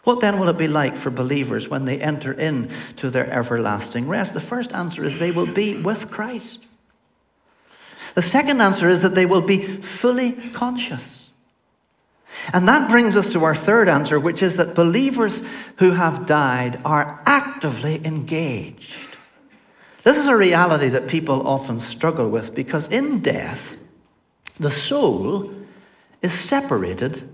What 0.03 0.19
then 0.19 0.37
will 0.37 0.49
it 0.49 0.57
be 0.57 0.67
like 0.67 0.97
for 0.97 1.09
believers 1.09 1.69
when 1.69 1.85
they 1.85 1.99
enter 2.01 2.33
into 2.33 3.09
their 3.09 3.29
everlasting 3.31 4.09
rest? 4.09 4.33
The 4.33 4.41
first 4.41 4.73
answer 4.73 5.05
is 5.05 5.17
they 5.17 5.31
will 5.31 5.45
be 5.45 5.81
with 5.81 6.11
Christ. 6.11 6.65
The 8.13 8.21
second 8.21 8.61
answer 8.61 8.89
is 8.89 9.01
that 9.01 9.15
they 9.15 9.25
will 9.25 9.41
be 9.41 9.59
fully 9.61 10.31
conscious. 10.31 11.29
And 12.51 12.67
that 12.67 12.89
brings 12.89 13.15
us 13.15 13.31
to 13.33 13.43
our 13.43 13.55
third 13.55 13.87
answer, 13.87 14.19
which 14.19 14.43
is 14.43 14.57
that 14.57 14.75
believers 14.75 15.47
who 15.77 15.91
have 15.91 16.25
died 16.25 16.79
are 16.83 17.21
actively 17.25 18.05
engaged. 18.05 19.17
This 20.03 20.17
is 20.17 20.27
a 20.27 20.35
reality 20.35 20.89
that 20.89 21.07
people 21.07 21.47
often 21.47 21.79
struggle 21.79 22.29
with 22.29 22.53
because 22.53 22.89
in 22.89 23.19
death, 23.19 23.77
the 24.59 24.69
soul 24.69 25.49
is 26.21 26.33
separated 26.33 27.32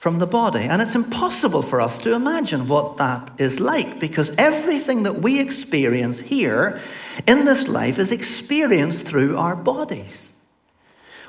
from 0.00 0.18
the 0.18 0.26
body. 0.26 0.60
And 0.60 0.80
it's 0.80 0.94
impossible 0.94 1.60
for 1.60 1.78
us 1.78 1.98
to 1.98 2.14
imagine 2.14 2.68
what 2.68 2.96
that 2.96 3.32
is 3.36 3.60
like 3.60 4.00
because 4.00 4.30
everything 4.38 5.02
that 5.02 5.16
we 5.16 5.40
experience 5.40 6.18
here 6.18 6.80
in 7.26 7.44
this 7.44 7.68
life 7.68 7.98
is 7.98 8.10
experienced 8.10 9.06
through 9.06 9.36
our 9.36 9.54
bodies. 9.54 10.34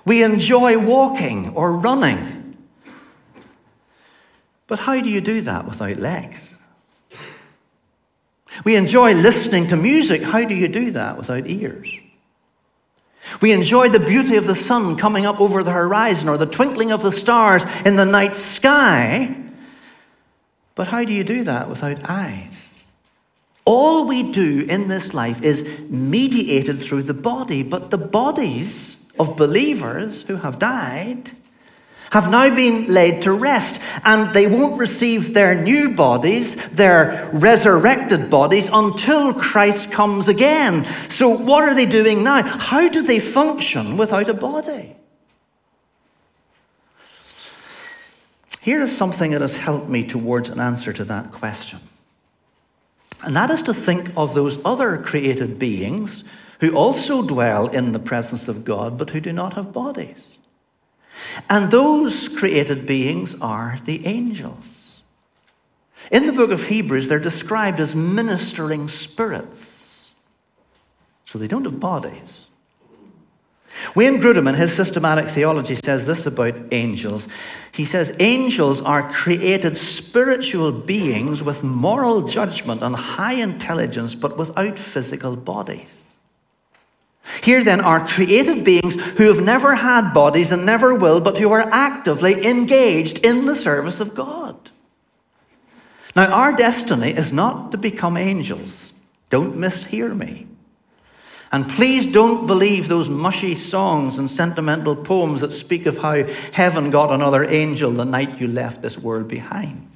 We 0.05 0.23
enjoy 0.23 0.77
walking 0.77 1.49
or 1.53 1.73
running. 1.73 2.55
But 4.67 4.79
how 4.79 5.01
do 5.01 5.09
you 5.09 5.19
do 5.19 5.41
that 5.41 5.65
without 5.65 5.97
legs? 5.97 6.57
We 8.63 8.77
enjoy 8.77 9.15
listening 9.15 9.67
to 9.67 9.75
music. 9.75 10.23
How 10.23 10.45
do 10.45 10.55
you 10.55 10.69
do 10.69 10.91
that 10.91 11.17
without 11.17 11.45
ears? 11.45 11.89
We 13.41 13.51
enjoy 13.51 13.89
the 13.89 13.99
beauty 13.99 14.35
of 14.35 14.47
the 14.47 14.55
sun 14.55 14.97
coming 14.97 15.25
up 15.25 15.39
over 15.39 15.63
the 15.63 15.71
horizon 15.71 16.29
or 16.29 16.37
the 16.37 16.45
twinkling 16.45 16.91
of 16.91 17.01
the 17.01 17.11
stars 17.11 17.65
in 17.85 17.95
the 17.95 18.05
night 18.05 18.35
sky. 18.35 19.35
But 20.75 20.87
how 20.87 21.03
do 21.03 21.13
you 21.13 21.23
do 21.23 21.43
that 21.43 21.69
without 21.69 22.09
eyes? 22.09 22.87
All 23.65 24.07
we 24.07 24.31
do 24.31 24.65
in 24.67 24.87
this 24.87 25.13
life 25.13 25.43
is 25.43 25.63
mediated 25.89 26.79
through 26.79 27.03
the 27.03 27.13
body, 27.13 27.63
but 27.63 27.91
the 27.91 27.97
bodies 27.97 29.11
of 29.19 29.37
believers 29.37 30.23
who 30.23 30.37
have 30.37 30.57
died 30.57 31.31
have 32.11 32.29
now 32.29 32.53
been 32.53 32.87
laid 32.87 33.21
to 33.23 33.31
rest, 33.31 33.81
and 34.03 34.33
they 34.33 34.45
won't 34.45 34.79
receive 34.79 35.33
their 35.33 35.55
new 35.55 35.89
bodies, 35.89 36.69
their 36.71 37.29
resurrected 37.33 38.29
bodies, 38.29 38.69
until 38.71 39.33
Christ 39.33 39.91
comes 39.91 40.27
again. 40.27 40.85
So, 41.09 41.29
what 41.29 41.63
are 41.63 41.73
they 41.73 41.85
doing 41.85 42.23
now? 42.23 42.43
How 42.43 42.89
do 42.89 43.01
they 43.01 43.19
function 43.19 43.97
without 43.97 44.27
a 44.27 44.33
body? 44.33 44.95
Here 48.61 48.81
is 48.81 48.95
something 48.95 49.31
that 49.31 49.41
has 49.41 49.55
helped 49.55 49.89
me 49.89 50.05
towards 50.05 50.49
an 50.49 50.59
answer 50.59 50.93
to 50.93 51.03
that 51.05 51.31
question. 51.31 51.79
And 53.23 53.35
that 53.35 53.49
is 53.49 53.63
to 53.63 53.73
think 53.73 54.11
of 54.17 54.35
those 54.35 54.63
other 54.65 54.97
created 54.97 55.57
beings 55.57 56.25
who 56.59 56.75
also 56.75 57.25
dwell 57.25 57.67
in 57.67 57.91
the 57.91 57.99
presence 57.99 58.47
of 58.47 58.65
God, 58.65 58.97
but 58.97 59.09
who 59.11 59.19
do 59.19 59.33
not 59.33 59.53
have 59.53 59.73
bodies. 59.73 60.30
And 61.49 61.71
those 61.71 62.27
created 62.27 62.85
beings 62.85 63.39
are 63.41 63.79
the 63.85 64.05
angels. 64.05 65.01
In 66.11 66.25
the 66.25 66.33
book 66.33 66.51
of 66.51 66.65
Hebrews, 66.65 67.07
they're 67.07 67.19
described 67.19 67.79
as 67.79 67.95
ministering 67.95 68.87
spirits. 68.87 70.13
So 71.25 71.39
they 71.39 71.47
don't 71.47 71.65
have 71.65 71.79
bodies. 71.79 72.45
Wayne 73.95 74.21
Grudem, 74.21 74.47
in 74.47 74.55
his 74.55 74.73
systematic 74.73 75.25
theology, 75.25 75.75
says 75.75 76.05
this 76.05 76.25
about 76.25 76.55
angels. 76.71 77.27
He 77.71 77.85
says, 77.85 78.15
Angels 78.19 78.81
are 78.81 79.11
created 79.11 79.77
spiritual 79.77 80.71
beings 80.71 81.41
with 81.41 81.63
moral 81.63 82.27
judgment 82.27 82.83
and 82.83 82.95
high 82.95 83.33
intelligence, 83.33 84.15
but 84.15 84.37
without 84.37 84.77
physical 84.77 85.35
bodies. 85.35 86.00
Here 87.43 87.63
then 87.63 87.81
are 87.81 88.07
creative 88.07 88.63
beings 88.63 88.95
who 89.17 89.33
have 89.33 89.43
never 89.43 89.75
had 89.75 90.13
bodies 90.13 90.51
and 90.51 90.65
never 90.65 90.93
will, 90.93 91.19
but 91.19 91.37
who 91.37 91.51
are 91.51 91.69
actively 91.71 92.45
engaged 92.45 93.25
in 93.25 93.45
the 93.45 93.55
service 93.55 93.99
of 93.99 94.13
God. 94.13 94.69
Now, 96.15 96.31
our 96.31 96.53
destiny 96.53 97.11
is 97.11 97.31
not 97.31 97.71
to 97.71 97.77
become 97.77 98.17
angels. 98.17 98.93
Don't 99.29 99.57
mishear 99.57 100.15
me. 100.15 100.47
And 101.53 101.69
please 101.69 102.05
don't 102.05 102.47
believe 102.47 102.87
those 102.87 103.09
mushy 103.09 103.55
songs 103.55 104.17
and 104.17 104.29
sentimental 104.29 104.95
poems 104.95 105.41
that 105.41 105.51
speak 105.51 105.85
of 105.85 105.97
how 105.97 106.23
heaven 106.53 106.91
got 106.91 107.11
another 107.11 107.43
angel 107.43 107.91
the 107.91 108.05
night 108.05 108.39
you 108.39 108.47
left 108.47 108.81
this 108.81 108.97
world 108.97 109.27
behind. 109.27 109.90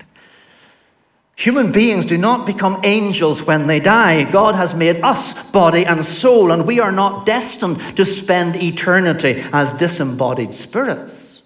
Human 1.38 1.74
beings 1.74 2.06
do 2.06 2.18
not 2.18 2.46
become 2.46 2.80
angels 2.84 3.44
when 3.44 3.68
they 3.68 3.82
die. 3.82 4.30
God 4.32 4.56
has 4.56 4.74
made 4.74 5.02
us 5.02 5.52
body 5.52 5.86
and 5.86 6.06
soul, 6.06 6.52
and 6.52 6.66
we 6.66 6.80
are 6.80 6.94
not 6.94 7.26
destined 7.26 7.80
to 7.98 8.06
spend 8.06 8.56
eternity 8.56 9.44
as 9.52 9.74
disembodied 9.74 10.56
spirits. 10.56 11.44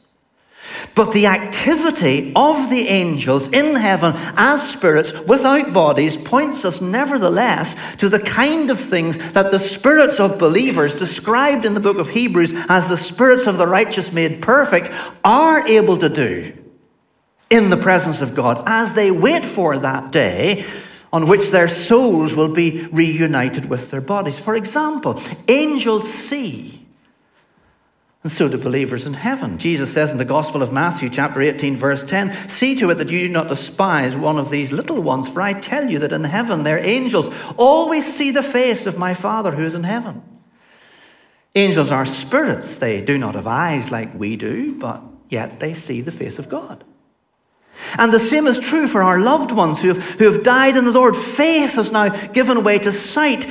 But 0.94 1.12
the 1.12 1.26
activity 1.26 2.32
of 2.36 2.70
the 2.70 2.88
angels 2.88 3.48
in 3.48 3.76
heaven 3.76 4.14
as 4.38 4.70
spirits 4.70 5.12
without 5.22 5.74
bodies 5.74 6.18
points 6.18 6.66
us 6.66 6.82
nevertheless 6.82 7.96
to 7.98 8.10
the 8.10 8.20
kind 8.20 8.70
of 8.70 8.80
things 8.80 9.32
that 9.34 9.50
the 9.50 9.60
spirits 9.60 10.20
of 10.20 10.38
believers, 10.38 10.94
described 10.94 11.66
in 11.66 11.74
the 11.74 11.80
book 11.80 11.98
of 11.98 12.10
Hebrews 12.10 12.54
as 12.70 12.88
the 12.88 12.98
spirits 12.98 13.48
of 13.48 13.58
the 13.58 13.68
righteous 13.68 14.14
made 14.14 14.42
perfect, 14.42 14.92
are 15.24 15.68
able 15.68 15.98
to 15.98 16.10
do 16.10 16.54
in 17.50 17.70
the 17.70 17.78
presence 17.78 18.22
of 18.22 18.36
God 18.36 18.64
as 18.66 18.94
they 18.94 19.12
wait 19.12 19.46
for 19.46 19.78
that 19.78 20.12
day 20.12 20.66
on 21.12 21.28
which 21.28 21.50
their 21.50 21.68
souls 21.68 22.36
will 22.36 22.54
be 22.54 22.86
reunited 22.92 23.70
with 23.70 23.90
their 23.90 24.02
bodies. 24.02 24.40
For 24.40 24.56
example, 24.56 25.20
angels 25.48 26.12
see. 26.12 26.86
And 28.22 28.32
so 28.32 28.50
do 28.50 28.58
believers 28.58 29.06
in 29.06 29.14
heaven. 29.14 29.58
Jesus 29.58 29.94
says 29.94 30.12
in 30.12 30.18
the 30.18 30.26
Gospel 30.26 30.62
of 30.62 30.74
Matthew, 30.74 31.10
chapter 31.10 31.42
18, 31.42 31.78
verse 31.78 32.04
10 32.04 32.50
See 32.50 32.76
to 32.76 32.92
it 32.92 32.96
that 32.96 33.10
you 33.10 33.28
do 33.28 33.30
not 33.30 33.48
despise 33.48 34.16
one 34.16 34.38
of 34.38 34.50
these 34.50 34.74
little 34.74 35.02
ones, 35.02 35.30
for 35.30 35.42
I 35.42 35.54
tell 35.54 35.90
you 35.90 36.00
that 36.00 36.12
in 36.12 36.26
heaven 36.26 36.64
their 36.64 36.84
angels 36.84 37.34
always 37.58 38.14
see 38.14 38.32
the 38.32 38.44
face 38.44 38.86
of 38.86 38.98
my 38.98 39.14
Father 39.14 39.52
who 39.52 39.64
is 39.64 39.74
in 39.74 39.84
heaven. 39.84 40.22
Angels 41.56 41.92
are 41.92 42.06
spirits. 42.06 42.78
They 42.78 43.02
do 43.02 43.18
not 43.18 43.36
have 43.36 43.48
eyes 43.48 43.90
like 43.90 44.14
we 44.14 44.36
do, 44.36 44.76
but 44.76 45.02
yet 45.30 45.62
they 45.62 45.74
see 45.74 46.02
the 46.02 46.12
face 46.12 46.38
of 46.38 46.50
God. 46.50 46.84
And 47.98 48.12
the 48.12 48.20
same 48.20 48.48
is 48.48 48.60
true 48.60 48.88
for 48.88 49.02
our 49.02 49.20
loved 49.20 49.52
ones 49.52 49.82
who 49.82 49.90
have, 49.90 50.04
who 50.20 50.32
have 50.32 50.44
died 50.44 50.78
in 50.78 50.86
the 50.86 50.92
Lord. 50.92 51.16
Faith 51.16 51.76
has 51.76 51.92
now 51.92 52.10
given 52.10 52.64
way 52.64 52.80
to 52.80 52.92
sight. 52.92 53.50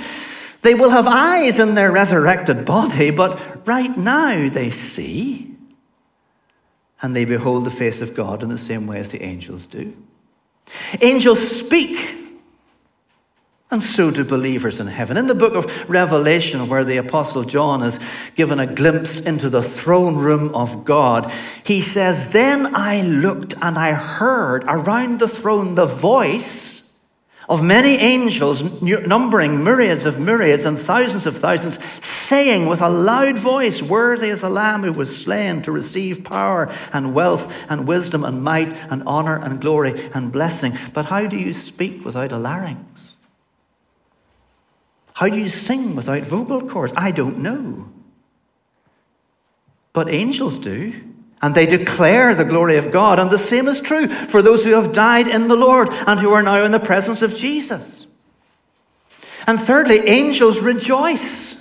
They 0.63 0.75
will 0.75 0.91
have 0.91 1.07
eyes 1.07 1.59
in 1.59 1.75
their 1.75 1.93
resurrected 1.93 2.65
body, 2.65 3.11
but 3.11 3.67
right 3.67 3.97
now 3.97 4.49
they 4.49 4.71
see 4.71 5.49
and 7.01 7.15
they 7.15 7.25
behold 7.25 7.65
the 7.65 7.71
face 7.71 8.01
of 8.01 8.15
God 8.15 8.43
in 8.43 8.49
the 8.49 8.59
same 8.59 8.87
way 8.87 8.99
as 8.99 9.13
the 9.13 9.23
angels 9.23 9.67
do. 9.67 9.97
Angels 11.01 11.41
speak 11.41 12.18
and 13.71 13.83
so 13.83 14.11
do 14.11 14.25
believers 14.25 14.81
in 14.81 14.87
heaven. 14.87 15.19
In 15.19 15.27
the 15.27 15.35
book 15.35 15.55
of 15.55 15.91
Revelation, 15.91 16.69
where 16.69 16.85
the 16.85 16.97
Apostle 16.97 17.43
John 17.43 17.83
is 17.83 18.01
given 18.35 18.61
a 18.61 18.67
glimpse 18.67 19.27
into 19.27 19.51
the 19.51 19.63
throne 19.63 20.17
room 20.17 20.55
of 20.55 20.87
God, 20.87 21.31
he 21.65 21.83
says, 21.83 22.33
Then 22.33 22.75
I 22.75 23.03
looked 23.03 23.55
and 23.61 23.77
I 23.77 23.93
heard 23.93 24.65
around 24.65 25.21
the 25.21 25.29
throne 25.29 25.75
the 25.75 25.85
voice 25.85 26.79
of 27.47 27.63
many 27.63 27.97
angels, 27.97 28.81
numbering 28.83 29.65
myriads 29.65 30.07
of 30.07 30.19
myriads 30.19 30.65
and 30.65 30.79
thousands 30.79 31.27
of 31.27 31.37
thousands, 31.37 31.83
saying 32.05 32.69
with 32.69 32.81
a 32.81 32.89
loud 32.89 33.39
voice, 33.39 33.83
Worthy 33.83 34.29
is 34.29 34.43
the 34.43 34.51
Lamb 34.51 34.83
who 34.83 34.93
was 34.93 35.15
slain 35.15 35.63
to 35.63 35.73
receive 35.73 36.25
power 36.25 36.71
and 36.93 37.15
wealth 37.15 37.71
and 37.71 37.87
wisdom 37.87 38.25
and 38.25 38.43
might 38.43 38.75
and 38.91 39.03
honor 39.07 39.37
and 39.37 39.61
glory 39.61 40.11
and 40.15 40.33
blessing. 40.33 40.73
But 40.93 41.07
how 41.07 41.27
do 41.27 41.37
you 41.37 41.55
speak 41.55 42.05
without 42.05 42.33
a 42.33 42.39
larynx? 42.39 42.98
How 45.19 45.29
do 45.29 45.37
you 45.37 45.49
sing 45.49 45.97
without 45.97 46.23
vocal 46.23 46.69
cords? 46.69 46.93
I 46.97 47.11
don't 47.11 47.39
know. 47.39 47.89
But 49.93 50.09
angels 50.09 50.61
do. 50.61 50.95
And 51.43 51.57
they 51.57 51.67
declare 51.67 52.37
the 52.37 52.45
glory 52.45 52.77
of 52.77 52.93
God. 52.93 53.19
And 53.19 53.29
the 53.29 53.37
same 53.37 53.67
is 53.67 53.81
true 53.81 54.07
for 54.07 54.43
those 54.43 54.63
who 54.63 54.75
have 54.75 54.93
died 54.93 55.27
in 55.27 55.49
the 55.49 55.57
Lord 55.57 55.89
and 55.91 56.21
who 56.21 56.31
are 56.35 56.43
now 56.45 56.65
in 56.65 56.71
the 56.71 56.79
presence 56.79 57.21
of 57.21 57.35
Jesus. 57.35 58.07
And 59.49 59.59
thirdly, 59.59 60.07
angels 60.07 60.61
rejoice. 60.61 61.61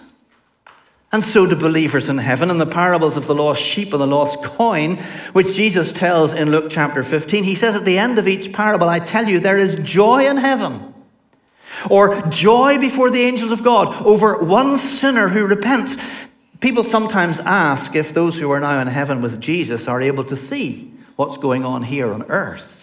And 1.11 1.23
so 1.23 1.47
do 1.47 1.55
believers 1.55 2.09
in 2.09 2.19
heaven. 2.19 2.51
In 2.51 2.59
the 2.59 2.67
parables 2.67 3.17
of 3.17 3.25
the 3.25 3.33
lost 3.33 3.59
sheep 3.59 3.91
and 3.91 3.99
the 3.99 4.05
lost 4.05 4.43
coin, 4.43 4.97
which 5.33 5.55
Jesus 5.55 5.91
tells 5.91 6.31
in 6.31 6.51
Luke 6.51 6.67
chapter 6.69 7.01
15, 7.01 7.43
he 7.43 7.55
says 7.55 7.75
at 7.75 7.85
the 7.85 7.97
end 7.97 8.19
of 8.19 8.27
each 8.27 8.53
parable, 8.53 8.87
I 8.87 8.99
tell 8.99 9.27
you, 9.27 9.39
there 9.39 9.57
is 9.57 9.77
joy 9.77 10.29
in 10.29 10.37
heaven 10.37 10.93
or 11.89 12.21
joy 12.29 12.79
before 12.79 13.09
the 13.09 13.21
angels 13.21 13.51
of 13.51 13.63
God 13.63 14.05
over 14.05 14.37
one 14.43 14.77
sinner 14.77 15.27
who 15.27 15.47
repents. 15.47 15.97
People 16.59 16.83
sometimes 16.83 17.39
ask 17.39 17.95
if 17.95 18.13
those 18.13 18.39
who 18.39 18.51
are 18.51 18.59
now 18.59 18.79
in 18.79 18.87
heaven 18.87 19.21
with 19.21 19.39
Jesus 19.39 19.87
are 19.87 20.01
able 20.01 20.23
to 20.25 20.37
see 20.37 20.91
what's 21.15 21.37
going 21.37 21.65
on 21.65 21.83
here 21.83 22.11
on 22.13 22.23
earth. 22.23 22.76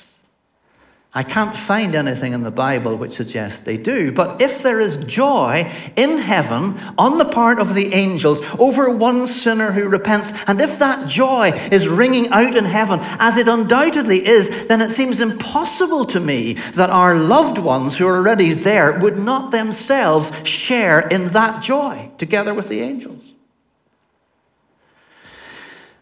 I 1.16 1.22
can't 1.22 1.56
find 1.56 1.94
anything 1.94 2.32
in 2.32 2.42
the 2.42 2.50
Bible 2.50 2.96
which 2.96 3.12
suggests 3.12 3.60
they 3.60 3.76
do. 3.76 4.10
But 4.10 4.40
if 4.40 4.62
there 4.62 4.80
is 4.80 4.96
joy 5.04 5.70
in 5.94 6.18
heaven 6.18 6.76
on 6.98 7.18
the 7.18 7.24
part 7.24 7.60
of 7.60 7.76
the 7.76 7.94
angels 7.94 8.40
over 8.58 8.90
one 8.90 9.28
sinner 9.28 9.70
who 9.70 9.88
repents, 9.88 10.32
and 10.48 10.60
if 10.60 10.80
that 10.80 11.08
joy 11.08 11.52
is 11.70 11.86
ringing 11.86 12.30
out 12.30 12.56
in 12.56 12.64
heaven, 12.64 12.98
as 13.20 13.36
it 13.36 13.46
undoubtedly 13.46 14.26
is, 14.26 14.66
then 14.66 14.82
it 14.82 14.90
seems 14.90 15.20
impossible 15.20 16.04
to 16.06 16.18
me 16.18 16.54
that 16.74 16.90
our 16.90 17.16
loved 17.16 17.58
ones 17.58 17.96
who 17.96 18.08
are 18.08 18.16
already 18.16 18.52
there 18.52 18.98
would 18.98 19.16
not 19.16 19.52
themselves 19.52 20.32
share 20.44 21.06
in 21.08 21.28
that 21.28 21.62
joy 21.62 22.10
together 22.18 22.52
with 22.52 22.68
the 22.68 22.80
angels. 22.80 23.33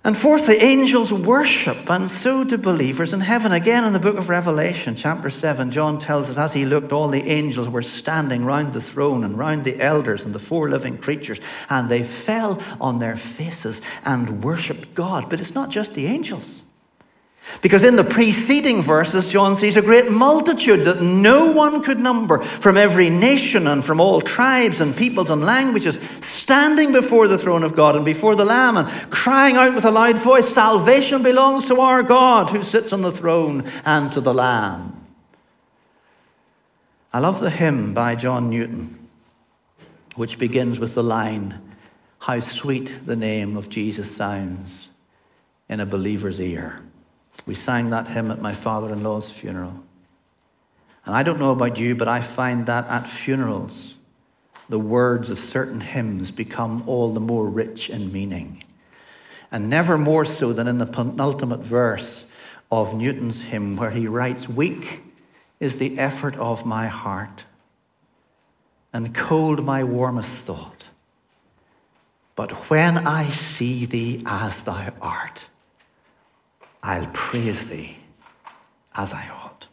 And 0.05 0.19
fourthly, 0.19 0.57
angels 0.57 1.13
worship, 1.13 1.89
and 1.89 2.11
so 2.11 2.43
do 2.43 2.59
believers 2.59 3.13
in 3.13 3.21
heaven. 3.21 3.53
Again, 3.53 3.85
in 3.85 3.93
the 3.93 4.01
book 4.01 4.17
of 4.17 4.29
Revelation, 4.29 4.97
chapter 4.97 5.31
7, 5.31 5.71
John 5.71 6.01
tells 6.01 6.29
us 6.29 6.37
as 6.37 6.53
he 6.53 6.65
looked, 6.65 6.91
all 6.91 7.07
the 7.07 7.31
angels 7.31 7.69
were 7.69 7.83
standing 7.83 8.45
round 8.45 8.73
the 8.73 8.81
throne 8.81 9.23
and 9.23 9.39
round 9.39 9.63
the 9.63 9.81
elders 9.81 10.25
and 10.25 10.35
the 10.35 10.41
four 10.41 10.69
living 10.69 10.99
creatures, 10.99 11.41
and 11.71 11.89
they 11.89 12.03
fell 12.03 12.61
on 12.81 12.99
their 12.99 13.17
faces 13.17 13.81
and 14.05 14.43
worshipped 14.43 14.93
God. 14.97 15.31
But 15.31 15.41
it's 15.41 15.55
not 15.55 15.71
just 15.71 15.95
the 15.95 16.07
angels. 16.07 16.62
Because 17.61 17.85
in 17.85 17.97
the 17.97 18.05
preceding 18.05 18.83
verses, 18.83 19.29
John 19.29 19.57
sees 19.57 19.77
a 19.77 19.83
great 19.83 20.11
multitude 20.11 20.81
that 20.81 21.03
no 21.03 21.53
one 21.53 21.83
could 21.83 21.99
number 21.99 22.39
from 22.39 22.77
every 22.77 23.11
nation 23.11 23.67
and 23.67 23.85
from 23.85 24.01
all 24.01 24.21
tribes 24.21 24.81
and 24.81 24.97
peoples 24.97 25.31
and 25.31 25.45
languages 25.45 25.99
standing 26.21 26.93
before 26.93 27.29
the 27.29 27.39
throne 27.39 27.63
of 27.63 27.77
God 27.77 27.95
and 27.97 28.05
before 28.05 28.37
the 28.37 28.45
Lamb 28.45 28.77
and 28.77 28.89
crying 29.11 29.57
out 29.57 29.75
with 29.75 29.85
a 29.85 29.91
loud 29.91 30.19
voice 30.19 30.49
Salvation 30.49 31.23
belongs 31.23 31.67
to 31.67 31.81
our 31.81 32.03
God 32.03 32.51
who 32.51 32.63
sits 32.63 32.93
on 32.93 33.03
the 33.03 33.13
throne 33.13 33.65
and 33.85 34.11
to 34.13 34.21
the 34.21 34.35
Lamb. 34.35 35.07
I 37.13 37.19
love 37.19 37.41
the 37.41 37.51
hymn 37.51 37.93
by 37.93 38.15
John 38.15 38.51
Newton, 38.51 39.09
which 40.17 40.39
begins 40.39 40.79
with 40.79 40.95
the 40.95 41.03
line 41.03 41.61
How 42.21 42.41
sweet 42.41 43.05
the 43.05 43.17
name 43.17 43.57
of 43.57 43.69
Jesus 43.69 44.11
sounds 44.15 44.89
in 45.69 45.81
a 45.81 45.87
believer's 45.87 46.41
ear. 46.41 46.81
We 47.47 47.55
sang 47.55 47.91
that 47.91 48.09
hymn 48.09 48.31
at 48.31 48.41
my 48.41 48.55
father 48.55 48.93
in 48.93 49.03
law's 49.03 49.31
funeral. 49.31 49.83
And 51.05 51.15
I 51.15 51.23
don't 51.23 51.41
know 51.41 51.51
about 51.51 51.79
you, 51.79 51.95
but 51.95 52.09
I 52.09 52.21
find 52.21 52.67
that 52.67 52.87
at 52.89 53.09
funerals, 53.09 53.97
the 54.69 54.79
words 54.79 55.31
of 55.31 55.39
certain 55.39 55.81
hymns 55.81 56.31
become 56.31 56.85
all 56.87 57.13
the 57.13 57.21
more 57.21 57.49
rich 57.49 57.91
in 57.91 58.13
meaning. 58.13 58.63
And 59.51 59.69
never 59.69 59.99
more 59.99 60.25
so 60.25 60.53
than 60.53 60.69
in 60.69 60.79
the 60.79 60.87
penultimate 60.87 61.61
verse 61.61 62.31
of 62.71 62.95
Newton's 62.95 63.43
hymn, 63.43 63.77
where 63.77 63.91
he 63.91 64.07
writes, 64.07 64.49
Weak 64.49 65.03
is 65.61 65.77
the 65.77 65.99
effort 65.99 66.37
of 66.37 66.65
my 66.65 66.87
heart, 66.87 67.45
and 68.93 69.15
cold 69.15 69.65
my 69.65 69.85
warmest 69.85 70.45
thought. 70.45 70.89
But 72.35 72.53
when 72.71 73.07
I 73.07 73.29
see 73.29 73.85
thee 73.85 74.23
as 74.25 74.63
thou 74.63 74.93
art, 75.03 75.47
I'll 76.83 77.09
praise 77.13 77.69
thee 77.69 77.97
as 78.95 79.15
I 79.15 79.29
ought. 79.29 79.69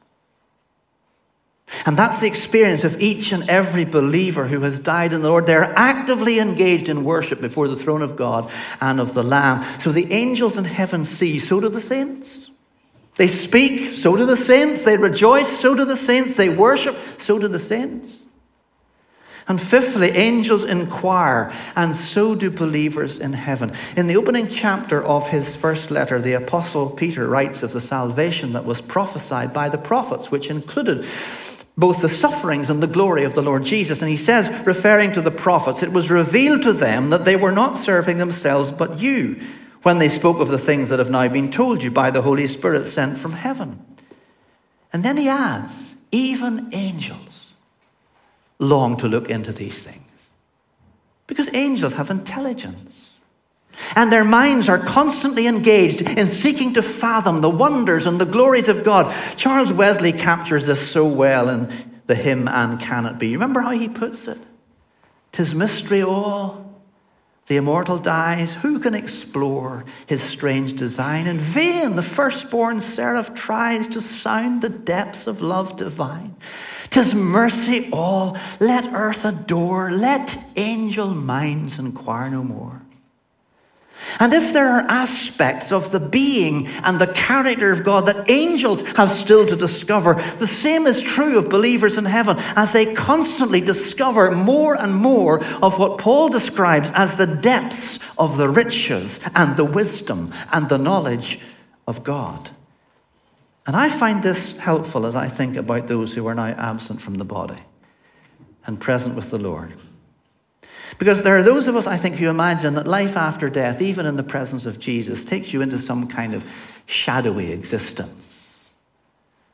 And 1.85 1.97
that's 1.97 2.19
the 2.19 2.27
experience 2.27 2.83
of 2.83 3.01
each 3.01 3.31
and 3.31 3.49
every 3.49 3.85
believer 3.85 4.47
who 4.47 4.61
has 4.61 4.79
died 4.79 5.13
in 5.13 5.21
the 5.21 5.29
Lord. 5.29 5.45
They're 5.45 5.77
actively 5.77 6.39
engaged 6.39 6.89
in 6.89 7.03
worship 7.03 7.41
before 7.41 7.67
the 7.67 7.75
throne 7.75 8.01
of 8.01 8.15
God 8.15 8.51
and 8.81 8.99
of 8.99 9.13
the 9.13 9.23
Lamb. 9.23 9.63
So 9.79 9.91
the 9.91 10.11
angels 10.11 10.57
in 10.57 10.65
heaven 10.65 11.05
see, 11.05 11.39
so 11.39 11.59
do 11.59 11.69
the 11.69 11.81
saints. 11.81 12.51
They 13.15 13.27
speak, 13.27 13.93
so 13.93 14.15
do 14.15 14.25
the 14.25 14.37
saints. 14.37 14.83
They 14.83 14.97
rejoice, 14.97 15.47
so 15.47 15.75
do 15.75 15.85
the 15.85 15.97
saints. 15.97 16.35
They 16.35 16.49
worship, 16.49 16.97
so 17.17 17.37
do 17.37 17.47
the 17.47 17.59
saints. 17.59 18.25
And 19.49 19.59
fifthly, 19.59 20.11
angels 20.11 20.63
inquire, 20.63 21.51
and 21.75 21.95
so 21.95 22.35
do 22.35 22.51
believers 22.51 23.19
in 23.19 23.33
heaven. 23.33 23.73
In 23.97 24.05
the 24.05 24.15
opening 24.15 24.47
chapter 24.47 25.03
of 25.03 25.27
his 25.27 25.55
first 25.55 25.89
letter, 25.89 26.19
the 26.19 26.33
Apostle 26.33 26.91
Peter 26.91 27.27
writes 27.27 27.63
of 27.63 27.73
the 27.73 27.81
salvation 27.81 28.53
that 28.53 28.63
was 28.63 28.79
prophesied 28.79 29.51
by 29.51 29.67
the 29.67 29.79
prophets, 29.79 30.29
which 30.29 30.51
included 30.51 31.03
both 31.75 32.01
the 32.01 32.09
sufferings 32.09 32.69
and 32.69 32.83
the 32.83 32.87
glory 32.87 33.23
of 33.23 33.33
the 33.33 33.41
Lord 33.41 33.63
Jesus. 33.63 34.03
And 34.03 34.11
he 34.11 34.17
says, 34.17 34.51
referring 34.67 35.13
to 35.13 35.21
the 35.21 35.31
prophets, 35.31 35.81
it 35.81 35.93
was 35.93 36.11
revealed 36.11 36.61
to 36.63 36.73
them 36.73 37.09
that 37.09 37.25
they 37.25 37.35
were 37.35 37.51
not 37.51 37.75
serving 37.75 38.17
themselves 38.17 38.71
but 38.71 38.99
you 38.99 39.41
when 39.81 39.97
they 39.97 40.09
spoke 40.09 40.41
of 40.41 40.49
the 40.49 40.59
things 40.59 40.89
that 40.89 40.99
have 40.99 41.09
now 41.09 41.27
been 41.27 41.49
told 41.49 41.81
you 41.81 41.89
by 41.89 42.11
the 42.11 42.21
Holy 42.21 42.45
Spirit 42.45 42.85
sent 42.85 43.17
from 43.17 43.31
heaven. 43.31 43.83
And 44.93 45.01
then 45.01 45.17
he 45.17 45.27
adds, 45.27 45.95
even 46.11 46.69
angels 46.71 47.48
long 48.59 48.97
to 48.97 49.07
look 49.07 49.29
into 49.29 49.51
these 49.51 49.81
things. 49.81 50.27
Because 51.27 51.53
angels 51.53 51.95
have 51.95 52.09
intelligence. 52.09 53.11
And 53.95 54.11
their 54.11 54.25
minds 54.25 54.67
are 54.67 54.77
constantly 54.77 55.47
engaged 55.47 56.01
in 56.01 56.27
seeking 56.27 56.73
to 56.73 56.83
fathom 56.83 57.41
the 57.41 57.49
wonders 57.49 58.05
and 58.05 58.19
the 58.19 58.25
glories 58.25 58.67
of 58.67 58.83
God. 58.83 59.13
Charles 59.37 59.71
Wesley 59.71 60.11
captures 60.11 60.65
this 60.65 60.85
so 60.85 61.07
well 61.07 61.49
in 61.49 61.71
the 62.07 62.15
hymn, 62.15 62.47
And 62.47 62.79
Can 62.79 63.05
It 63.05 63.19
Be? 63.19 63.33
Remember 63.33 63.61
how 63.61 63.71
he 63.71 63.87
puts 63.87 64.27
it? 64.27 64.37
Tis 65.31 65.55
mystery 65.55 66.01
all, 66.01 66.68
the 67.49 67.57
immortal 67.57 67.97
dies. 67.97 68.53
Who 68.53 68.77
can 68.77 68.93
explore 68.93 69.83
his 70.05 70.21
strange 70.21 70.73
design? 70.73 71.25
In 71.25 71.39
vain, 71.39 71.95
the 71.95 72.03
firstborn 72.03 72.79
seraph 72.79 73.33
tries 73.33 73.87
to 73.87 74.01
sound 74.01 74.61
the 74.61 74.69
depths 74.69 75.25
of 75.25 75.41
love 75.41 75.75
divine. 75.75 76.35
Tis 76.91 77.15
mercy 77.15 77.89
all, 77.91 78.37
let 78.59 78.93
earth 78.93 79.25
adore, 79.25 79.91
let 79.91 80.37
angel 80.57 81.09
minds 81.09 81.79
inquire 81.79 82.29
no 82.29 82.43
more. 82.43 82.83
And 84.19 84.33
if 84.33 84.53
there 84.53 84.69
are 84.69 84.89
aspects 84.89 85.71
of 85.71 85.91
the 85.91 85.99
being 85.99 86.67
and 86.83 86.99
the 86.99 87.07
character 87.13 87.71
of 87.71 87.83
God 87.83 88.05
that 88.05 88.29
angels 88.29 88.81
have 88.93 89.09
still 89.11 89.45
to 89.45 89.55
discover, 89.55 90.15
the 90.39 90.47
same 90.47 90.87
is 90.87 91.01
true 91.01 91.37
of 91.37 91.49
believers 91.49 91.97
in 91.97 92.05
heaven 92.05 92.37
as 92.55 92.71
they 92.71 92.93
constantly 92.93 93.61
discover 93.61 94.31
more 94.31 94.75
and 94.75 94.95
more 94.95 95.43
of 95.61 95.77
what 95.77 95.99
Paul 95.99 96.29
describes 96.29 96.91
as 96.93 97.15
the 97.15 97.27
depths 97.27 97.99
of 98.17 98.37
the 98.37 98.49
riches 98.49 99.19
and 99.35 99.57
the 99.57 99.65
wisdom 99.65 100.33
and 100.51 100.69
the 100.69 100.77
knowledge 100.77 101.39
of 101.87 102.03
God. 102.03 102.49
And 103.67 103.75
I 103.75 103.89
find 103.89 104.23
this 104.23 104.57
helpful 104.57 105.05
as 105.05 105.15
I 105.15 105.27
think 105.27 105.55
about 105.55 105.87
those 105.87 106.13
who 106.15 106.25
are 106.27 106.35
now 106.35 106.47
absent 106.47 107.01
from 107.01 107.15
the 107.15 107.25
body 107.25 107.59
and 108.65 108.79
present 108.79 109.15
with 109.15 109.29
the 109.29 109.37
Lord. 109.37 109.73
Because 110.97 111.23
there 111.23 111.37
are 111.37 111.43
those 111.43 111.67
of 111.67 111.75
us, 111.75 111.87
I 111.87 111.97
think, 111.97 112.15
who 112.15 112.29
imagine 112.29 112.73
that 112.75 112.87
life 112.87 113.15
after 113.15 113.49
death, 113.49 113.81
even 113.81 114.05
in 114.05 114.15
the 114.15 114.23
presence 114.23 114.65
of 114.65 114.79
Jesus, 114.79 115.23
takes 115.23 115.53
you 115.53 115.61
into 115.61 115.77
some 115.77 116.07
kind 116.07 116.33
of 116.33 116.43
shadowy 116.85 117.51
existence. 117.51 118.73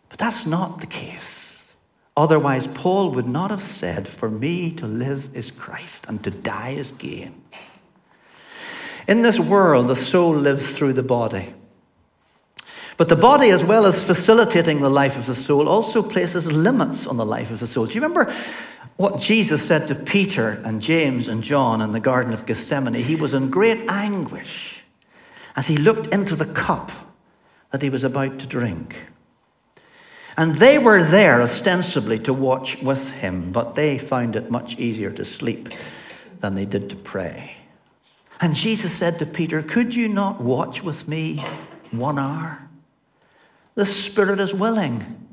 But 0.09 0.19
that's 0.19 0.45
not 0.45 0.79
the 0.79 0.87
case. 0.87 1.73
Otherwise, 2.17 2.67
Paul 2.67 3.11
would 3.11 3.27
not 3.27 3.51
have 3.51 3.61
said, 3.61 4.07
For 4.07 4.29
me 4.29 4.71
to 4.73 4.87
live 4.87 5.35
is 5.35 5.51
Christ 5.51 6.05
and 6.07 6.23
to 6.23 6.31
die 6.31 6.71
is 6.71 6.91
gain. 6.93 7.41
In 9.07 9.21
this 9.21 9.39
world, 9.39 9.87
the 9.87 9.95
soul 9.95 10.33
lives 10.33 10.75
through 10.75 10.93
the 10.93 11.03
body. 11.03 11.53
But 12.97 13.09
the 13.09 13.15
body, 13.17 13.49
as 13.49 13.65
well 13.65 13.85
as 13.85 14.01
facilitating 14.01 14.79
the 14.79 14.89
life 14.89 15.17
of 15.17 15.25
the 15.25 15.35
soul, 15.35 15.67
also 15.67 16.01
places 16.01 16.49
limits 16.51 17.05
on 17.05 17.17
the 17.17 17.25
life 17.25 17.51
of 17.51 17.59
the 17.59 17.67
soul. 17.67 17.85
Do 17.85 17.93
you 17.93 18.01
remember 18.01 18.33
what 18.97 19.19
Jesus 19.19 19.65
said 19.65 19.87
to 19.87 19.95
Peter 19.95 20.61
and 20.63 20.81
James 20.81 21.27
and 21.27 21.43
John 21.43 21.81
in 21.81 21.91
the 21.91 21.99
Garden 21.99 22.33
of 22.33 22.45
Gethsemane? 22.45 22.93
He 22.93 23.15
was 23.15 23.33
in 23.33 23.49
great 23.49 23.89
anguish 23.89 24.81
as 25.55 25.67
he 25.67 25.77
looked 25.77 26.07
into 26.07 26.35
the 26.35 26.45
cup 26.45 26.91
that 27.71 27.81
he 27.81 27.89
was 27.89 28.03
about 28.03 28.39
to 28.39 28.47
drink. 28.47 28.95
And 30.37 30.55
they 30.55 30.77
were 30.77 31.03
there 31.03 31.41
ostensibly 31.41 32.19
to 32.19 32.33
watch 32.33 32.81
with 32.81 33.09
him, 33.11 33.51
but 33.51 33.75
they 33.75 33.97
found 33.97 34.35
it 34.35 34.51
much 34.51 34.77
easier 34.77 35.11
to 35.11 35.25
sleep 35.25 35.69
than 36.41 36.55
they 36.55 36.65
did 36.65 36.89
to 36.89 36.95
pray. 36.95 37.55
And 38.41 38.53
Jesus 38.53 38.91
said 38.91 39.19
to 39.19 39.25
Peter, 39.25 39.61
Could 39.61 39.95
you 39.95 40.09
not 40.09 40.41
watch 40.41 40.83
with 40.83 41.07
me 41.07 41.43
one 41.91 42.19
hour? 42.19 42.61
The 43.75 43.85
spirit 43.85 44.39
is 44.39 44.53
willing, 44.53 45.27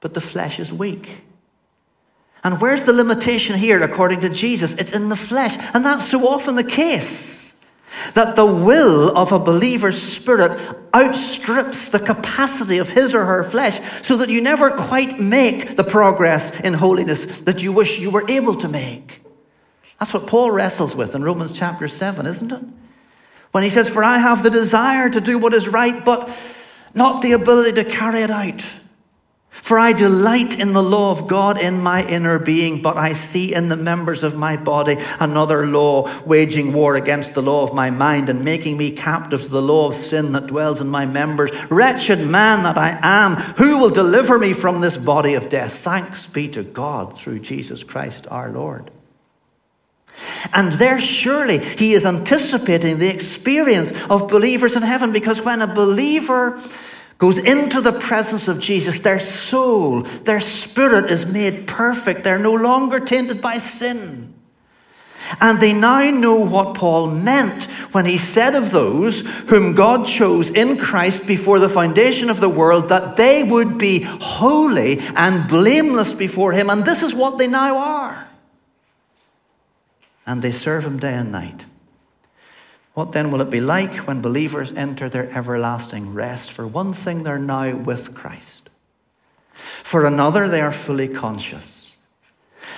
but 0.00 0.12
the 0.12 0.20
flesh 0.20 0.60
is 0.60 0.72
weak. 0.72 1.22
And 2.42 2.60
where's 2.60 2.84
the 2.84 2.92
limitation 2.92 3.58
here, 3.58 3.82
according 3.82 4.20
to 4.20 4.30
Jesus? 4.30 4.74
It's 4.74 4.92
in 4.92 5.08
the 5.08 5.16
flesh. 5.16 5.56
And 5.74 5.84
that's 5.84 6.08
so 6.08 6.26
often 6.26 6.54
the 6.54 6.64
case 6.64 7.40
that 8.14 8.36
the 8.36 8.46
will 8.46 9.16
of 9.16 9.32
a 9.32 9.38
believer's 9.38 10.00
spirit 10.00 10.58
outstrips 10.94 11.88
the 11.88 11.98
capacity 11.98 12.78
of 12.78 12.88
his 12.88 13.14
or 13.14 13.24
her 13.24 13.44
flesh, 13.44 13.80
so 14.02 14.16
that 14.16 14.28
you 14.28 14.40
never 14.40 14.70
quite 14.70 15.20
make 15.20 15.76
the 15.76 15.84
progress 15.84 16.58
in 16.60 16.72
holiness 16.72 17.26
that 17.42 17.62
you 17.62 17.72
wish 17.72 17.98
you 17.98 18.10
were 18.10 18.28
able 18.30 18.54
to 18.54 18.68
make. 18.68 19.22
That's 19.98 20.14
what 20.14 20.26
Paul 20.26 20.50
wrestles 20.50 20.96
with 20.96 21.14
in 21.14 21.22
Romans 21.22 21.52
chapter 21.52 21.88
7, 21.88 22.26
isn't 22.26 22.52
it? 22.52 22.64
When 23.52 23.64
he 23.64 23.70
says, 23.70 23.88
For 23.88 24.02
I 24.02 24.18
have 24.18 24.42
the 24.42 24.50
desire 24.50 25.10
to 25.10 25.20
do 25.20 25.36
what 25.38 25.52
is 25.52 25.68
right, 25.68 26.04
but 26.04 26.30
not 26.94 27.22
the 27.22 27.32
ability 27.32 27.72
to 27.82 27.84
carry 27.84 28.22
it 28.22 28.30
out. 28.30 28.64
For 29.62 29.78
I 29.78 29.92
delight 29.92 30.58
in 30.58 30.72
the 30.72 30.82
law 30.82 31.10
of 31.10 31.28
God 31.28 31.58
in 31.58 31.80
my 31.80 32.04
inner 32.06 32.38
being, 32.38 32.82
but 32.82 32.96
I 32.96 33.12
see 33.12 33.54
in 33.54 33.68
the 33.68 33.76
members 33.76 34.22
of 34.22 34.34
my 34.34 34.56
body 34.56 34.96
another 35.18 35.66
law, 35.66 36.10
waging 36.24 36.72
war 36.72 36.94
against 36.94 37.34
the 37.34 37.42
law 37.42 37.62
of 37.62 37.74
my 37.74 37.90
mind 37.90 38.28
and 38.28 38.44
making 38.44 38.76
me 38.76 38.90
captive 38.90 39.42
to 39.42 39.48
the 39.48 39.62
law 39.62 39.88
of 39.88 39.94
sin 39.94 40.32
that 40.32 40.46
dwells 40.46 40.80
in 40.80 40.88
my 40.88 41.06
members. 41.06 41.50
Wretched 41.70 42.26
man 42.26 42.62
that 42.62 42.78
I 42.78 42.98
am, 43.02 43.36
who 43.36 43.78
will 43.78 43.90
deliver 43.90 44.38
me 44.38 44.54
from 44.54 44.80
this 44.80 44.96
body 44.96 45.34
of 45.34 45.48
death? 45.48 45.78
Thanks 45.78 46.26
be 46.26 46.48
to 46.48 46.62
God 46.64 47.18
through 47.18 47.40
Jesus 47.40 47.84
Christ 47.84 48.26
our 48.30 48.50
Lord. 48.50 48.90
And 50.52 50.72
there, 50.74 50.98
surely, 50.98 51.58
he 51.58 51.94
is 51.94 52.04
anticipating 52.04 52.98
the 52.98 53.12
experience 53.12 53.92
of 54.10 54.28
believers 54.28 54.76
in 54.76 54.82
heaven 54.82 55.12
because 55.12 55.42
when 55.42 55.62
a 55.62 55.66
believer 55.66 56.60
goes 57.20 57.38
into 57.38 57.80
the 57.80 57.92
presence 57.92 58.48
of 58.48 58.58
Jesus, 58.58 58.98
their 58.98 59.20
soul, 59.20 60.02
their 60.02 60.40
spirit 60.40 61.08
is 61.08 61.32
made 61.32 61.68
perfect. 61.68 62.24
They're 62.24 62.36
no 62.40 62.54
longer 62.54 62.98
tainted 62.98 63.40
by 63.40 63.58
sin. 63.58 64.34
And 65.40 65.60
they 65.60 65.72
now 65.72 66.10
know 66.10 66.44
what 66.44 66.74
Paul 66.74 67.06
meant 67.06 67.64
when 67.92 68.04
he 68.04 68.18
said 68.18 68.56
of 68.56 68.72
those 68.72 69.20
whom 69.48 69.76
God 69.76 70.04
chose 70.04 70.50
in 70.50 70.76
Christ 70.76 71.28
before 71.28 71.60
the 71.60 71.68
foundation 71.68 72.30
of 72.30 72.40
the 72.40 72.48
world 72.48 72.88
that 72.88 73.16
they 73.16 73.44
would 73.44 73.78
be 73.78 74.00
holy 74.00 74.98
and 75.14 75.48
blameless 75.48 76.12
before 76.12 76.50
him. 76.52 76.68
And 76.68 76.84
this 76.84 77.04
is 77.04 77.14
what 77.14 77.38
they 77.38 77.46
now 77.46 77.76
are 77.76 78.26
and 80.30 80.42
they 80.42 80.52
serve 80.52 80.84
him 80.84 80.98
day 80.98 81.14
and 81.14 81.32
night. 81.32 81.64
What 83.00 83.12
then 83.12 83.30
will 83.30 83.40
it 83.40 83.48
be 83.48 83.62
like 83.62 84.06
when 84.06 84.20
believers 84.20 84.72
enter 84.72 85.08
their 85.08 85.30
everlasting 85.30 86.12
rest? 86.12 86.50
For 86.50 86.66
one 86.66 86.92
thing, 86.92 87.22
they're 87.22 87.38
now 87.38 87.74
with 87.74 88.14
Christ. 88.14 88.68
For 89.54 90.04
another, 90.04 90.48
they 90.48 90.60
are 90.60 90.70
fully 90.70 91.08
conscious. 91.08 91.96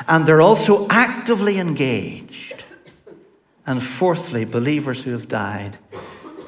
And 0.06 0.24
they're 0.24 0.40
also 0.40 0.86
actively 0.88 1.58
engaged. 1.58 2.62
And 3.66 3.82
fourthly, 3.82 4.44
believers 4.44 5.02
who 5.02 5.10
have 5.10 5.26
died 5.26 5.76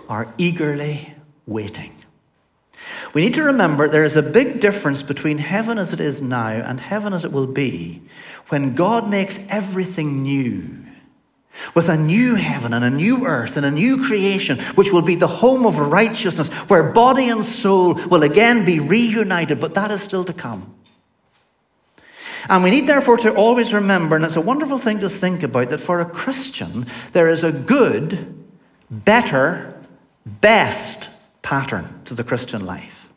are 0.08 0.32
eagerly 0.38 1.12
waiting. 1.44 1.96
We 3.12 3.22
need 3.22 3.34
to 3.34 3.42
remember 3.42 3.88
there 3.88 4.04
is 4.04 4.14
a 4.14 4.22
big 4.22 4.60
difference 4.60 5.02
between 5.02 5.38
heaven 5.38 5.78
as 5.78 5.92
it 5.92 5.98
is 5.98 6.22
now 6.22 6.46
and 6.46 6.78
heaven 6.78 7.12
as 7.12 7.24
it 7.24 7.32
will 7.32 7.48
be 7.48 8.02
when 8.50 8.76
God 8.76 9.10
makes 9.10 9.48
everything 9.50 10.22
new 10.22 10.83
with 11.74 11.88
a 11.88 11.96
new 11.96 12.34
heaven 12.34 12.72
and 12.72 12.84
a 12.84 12.90
new 12.90 13.26
earth 13.26 13.56
and 13.56 13.64
a 13.64 13.70
new 13.70 14.04
creation, 14.04 14.58
which 14.74 14.92
will 14.92 15.02
be 15.02 15.14
the 15.14 15.26
home 15.26 15.66
of 15.66 15.78
righteousness, 15.78 16.48
where 16.68 16.92
body 16.92 17.28
and 17.28 17.44
soul 17.44 17.94
will 18.08 18.22
again 18.22 18.64
be 18.64 18.80
reunited, 18.80 19.60
but 19.60 19.74
that 19.74 19.90
is 19.90 20.02
still 20.02 20.24
to 20.24 20.32
come. 20.32 20.74
And 22.48 22.62
we 22.62 22.70
need, 22.70 22.86
therefore, 22.86 23.16
to 23.18 23.34
always 23.34 23.72
remember, 23.72 24.16
and 24.16 24.24
it's 24.24 24.36
a 24.36 24.40
wonderful 24.40 24.78
thing 24.78 25.00
to 25.00 25.08
think 25.08 25.42
about, 25.42 25.70
that 25.70 25.78
for 25.78 26.00
a 26.00 26.04
Christian, 26.04 26.86
there 27.12 27.28
is 27.28 27.42
a 27.42 27.52
good, 27.52 28.44
better, 28.90 29.80
best 30.26 31.08
pattern 31.40 32.02
to 32.04 32.14
the 32.14 32.24
Christian 32.24 32.66
life. 32.66 33.08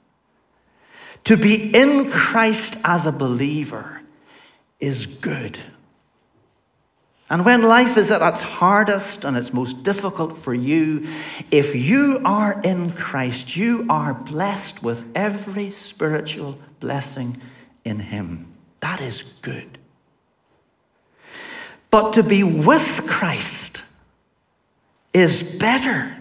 To 1.26 1.36
be 1.36 1.76
in 1.76 2.10
Christ 2.10 2.80
as 2.86 3.06
a 3.06 3.12
believer 3.12 4.02
is 4.80 5.06
good. 5.06 5.60
And 7.30 7.44
when 7.44 7.62
life 7.62 7.98
is 7.98 8.10
at 8.10 8.22
its 8.22 8.42
hardest 8.42 9.26
and 9.26 9.36
its 9.36 9.54
most 9.54 9.84
difficult 9.84 10.38
for 10.38 10.54
you, 10.54 11.08
if 11.52 11.76
you 11.76 12.22
are 12.24 12.62
in 12.62 12.92
Christ, 12.92 13.58
you 13.58 13.86
are 13.90 14.14
blessed 14.14 14.82
with 14.82 15.06
every 15.14 15.72
spiritual 15.72 16.58
blessing 16.80 17.42
in 17.84 18.00
Him. 18.00 18.54
That 18.80 19.02
is 19.02 19.24
good. 19.42 19.78
But 21.92 22.14
to 22.14 22.24
be 22.24 22.44
with 22.44 23.08
Christ 23.08 23.84
is 25.14 25.58
better. 25.58 26.17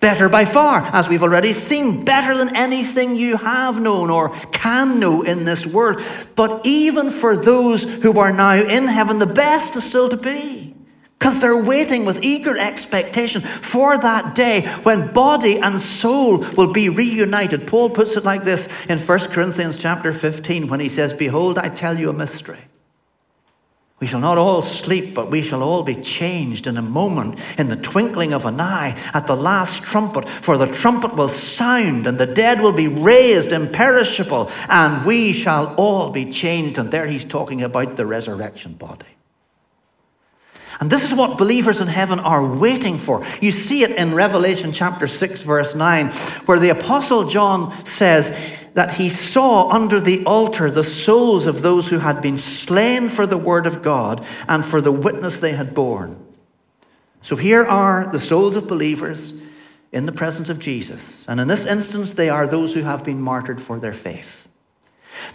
Better 0.00 0.30
by 0.30 0.46
far, 0.46 0.80
as 0.94 1.10
we've 1.10 1.22
already 1.22 1.52
seen, 1.52 2.06
better 2.06 2.34
than 2.34 2.56
anything 2.56 3.16
you 3.16 3.36
have 3.36 3.78
known 3.78 4.08
or 4.08 4.30
can 4.46 4.98
know 4.98 5.20
in 5.20 5.44
this 5.44 5.66
world. 5.66 6.02
But 6.36 6.62
even 6.64 7.10
for 7.10 7.36
those 7.36 7.82
who 7.82 8.18
are 8.18 8.32
now 8.32 8.54
in 8.54 8.84
heaven, 8.84 9.18
the 9.18 9.26
best 9.26 9.76
is 9.76 9.84
still 9.84 10.08
to 10.08 10.16
be. 10.16 10.74
Because 11.18 11.38
they're 11.38 11.54
waiting 11.54 12.06
with 12.06 12.24
eager 12.24 12.56
expectation 12.56 13.42
for 13.42 13.98
that 13.98 14.34
day 14.34 14.62
when 14.84 15.12
body 15.12 15.58
and 15.58 15.78
soul 15.78 16.38
will 16.56 16.72
be 16.72 16.88
reunited. 16.88 17.66
Paul 17.66 17.90
puts 17.90 18.16
it 18.16 18.24
like 18.24 18.42
this 18.42 18.70
in 18.86 18.98
1 18.98 19.18
Corinthians 19.28 19.76
chapter 19.76 20.14
15 20.14 20.68
when 20.68 20.80
he 20.80 20.88
says, 20.88 21.12
Behold, 21.12 21.58
I 21.58 21.68
tell 21.68 21.98
you 21.98 22.08
a 22.08 22.14
mystery. 22.14 22.69
We 24.00 24.06
shall 24.06 24.20
not 24.20 24.38
all 24.38 24.62
sleep, 24.62 25.14
but 25.14 25.30
we 25.30 25.42
shall 25.42 25.62
all 25.62 25.82
be 25.82 25.94
changed 25.94 26.66
in 26.66 26.78
a 26.78 26.82
moment, 26.82 27.38
in 27.58 27.68
the 27.68 27.76
twinkling 27.76 28.32
of 28.32 28.46
an 28.46 28.58
eye, 28.58 28.96
at 29.12 29.26
the 29.26 29.36
last 29.36 29.82
trumpet. 29.82 30.26
For 30.26 30.56
the 30.56 30.66
trumpet 30.66 31.14
will 31.14 31.28
sound, 31.28 32.06
and 32.06 32.16
the 32.16 32.24
dead 32.24 32.62
will 32.62 32.72
be 32.72 32.88
raised 32.88 33.52
imperishable, 33.52 34.50
and 34.70 35.04
we 35.04 35.32
shall 35.32 35.74
all 35.74 36.10
be 36.12 36.30
changed. 36.30 36.78
And 36.78 36.90
there 36.90 37.06
he's 37.06 37.26
talking 37.26 37.60
about 37.60 37.96
the 37.96 38.06
resurrection 38.06 38.72
body. 38.72 39.04
And 40.80 40.90
this 40.90 41.04
is 41.04 41.14
what 41.14 41.36
believers 41.36 41.82
in 41.82 41.88
heaven 41.88 42.20
are 42.20 42.56
waiting 42.56 42.96
for. 42.96 43.22
You 43.42 43.50
see 43.50 43.82
it 43.82 43.90
in 43.90 44.14
Revelation 44.14 44.72
chapter 44.72 45.08
6, 45.08 45.42
verse 45.42 45.74
9, 45.74 46.06
where 46.46 46.58
the 46.58 46.70
Apostle 46.70 47.28
John 47.28 47.72
says, 47.84 48.34
that 48.74 48.94
he 48.94 49.08
saw 49.08 49.68
under 49.70 50.00
the 50.00 50.24
altar 50.24 50.70
the 50.70 50.84
souls 50.84 51.46
of 51.46 51.62
those 51.62 51.88
who 51.88 51.98
had 51.98 52.22
been 52.22 52.38
slain 52.38 53.08
for 53.08 53.26
the 53.26 53.38
word 53.38 53.66
of 53.66 53.82
God 53.82 54.24
and 54.48 54.64
for 54.64 54.80
the 54.80 54.92
witness 54.92 55.40
they 55.40 55.52
had 55.52 55.74
borne. 55.74 56.18
So 57.22 57.36
here 57.36 57.64
are 57.64 58.10
the 58.10 58.20
souls 58.20 58.56
of 58.56 58.68
believers 58.68 59.46
in 59.92 60.06
the 60.06 60.12
presence 60.12 60.48
of 60.48 60.58
Jesus. 60.58 61.28
And 61.28 61.40
in 61.40 61.48
this 61.48 61.66
instance, 61.66 62.14
they 62.14 62.28
are 62.28 62.46
those 62.46 62.74
who 62.74 62.82
have 62.82 63.04
been 63.04 63.20
martyred 63.20 63.60
for 63.60 63.78
their 63.78 63.92
faith. 63.92 64.46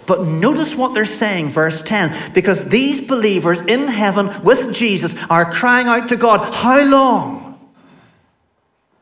But 0.07 0.25
notice 0.25 0.75
what 0.75 0.93
they're 0.93 1.05
saying, 1.05 1.49
verse 1.49 1.81
10, 1.81 2.33
because 2.33 2.69
these 2.69 3.05
believers 3.05 3.61
in 3.61 3.87
heaven 3.87 4.31
with 4.43 4.73
Jesus 4.73 5.15
are 5.29 5.51
crying 5.51 5.87
out 5.87 6.09
to 6.09 6.15
God, 6.15 6.53
How 6.53 6.83
long? 6.83 7.59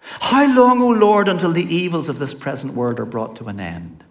How 0.02 0.54
long, 0.54 0.82
O 0.82 0.90
Lord, 0.90 1.30
until 1.30 1.52
the 1.52 1.64
evils 1.64 2.10
of 2.10 2.20
this 2.20 2.34
present 2.34 2.74
world 2.74 3.00
are 3.00 3.06
brought 3.06 3.38
to 3.38 3.46
an 3.46 3.60
end? 3.60 4.03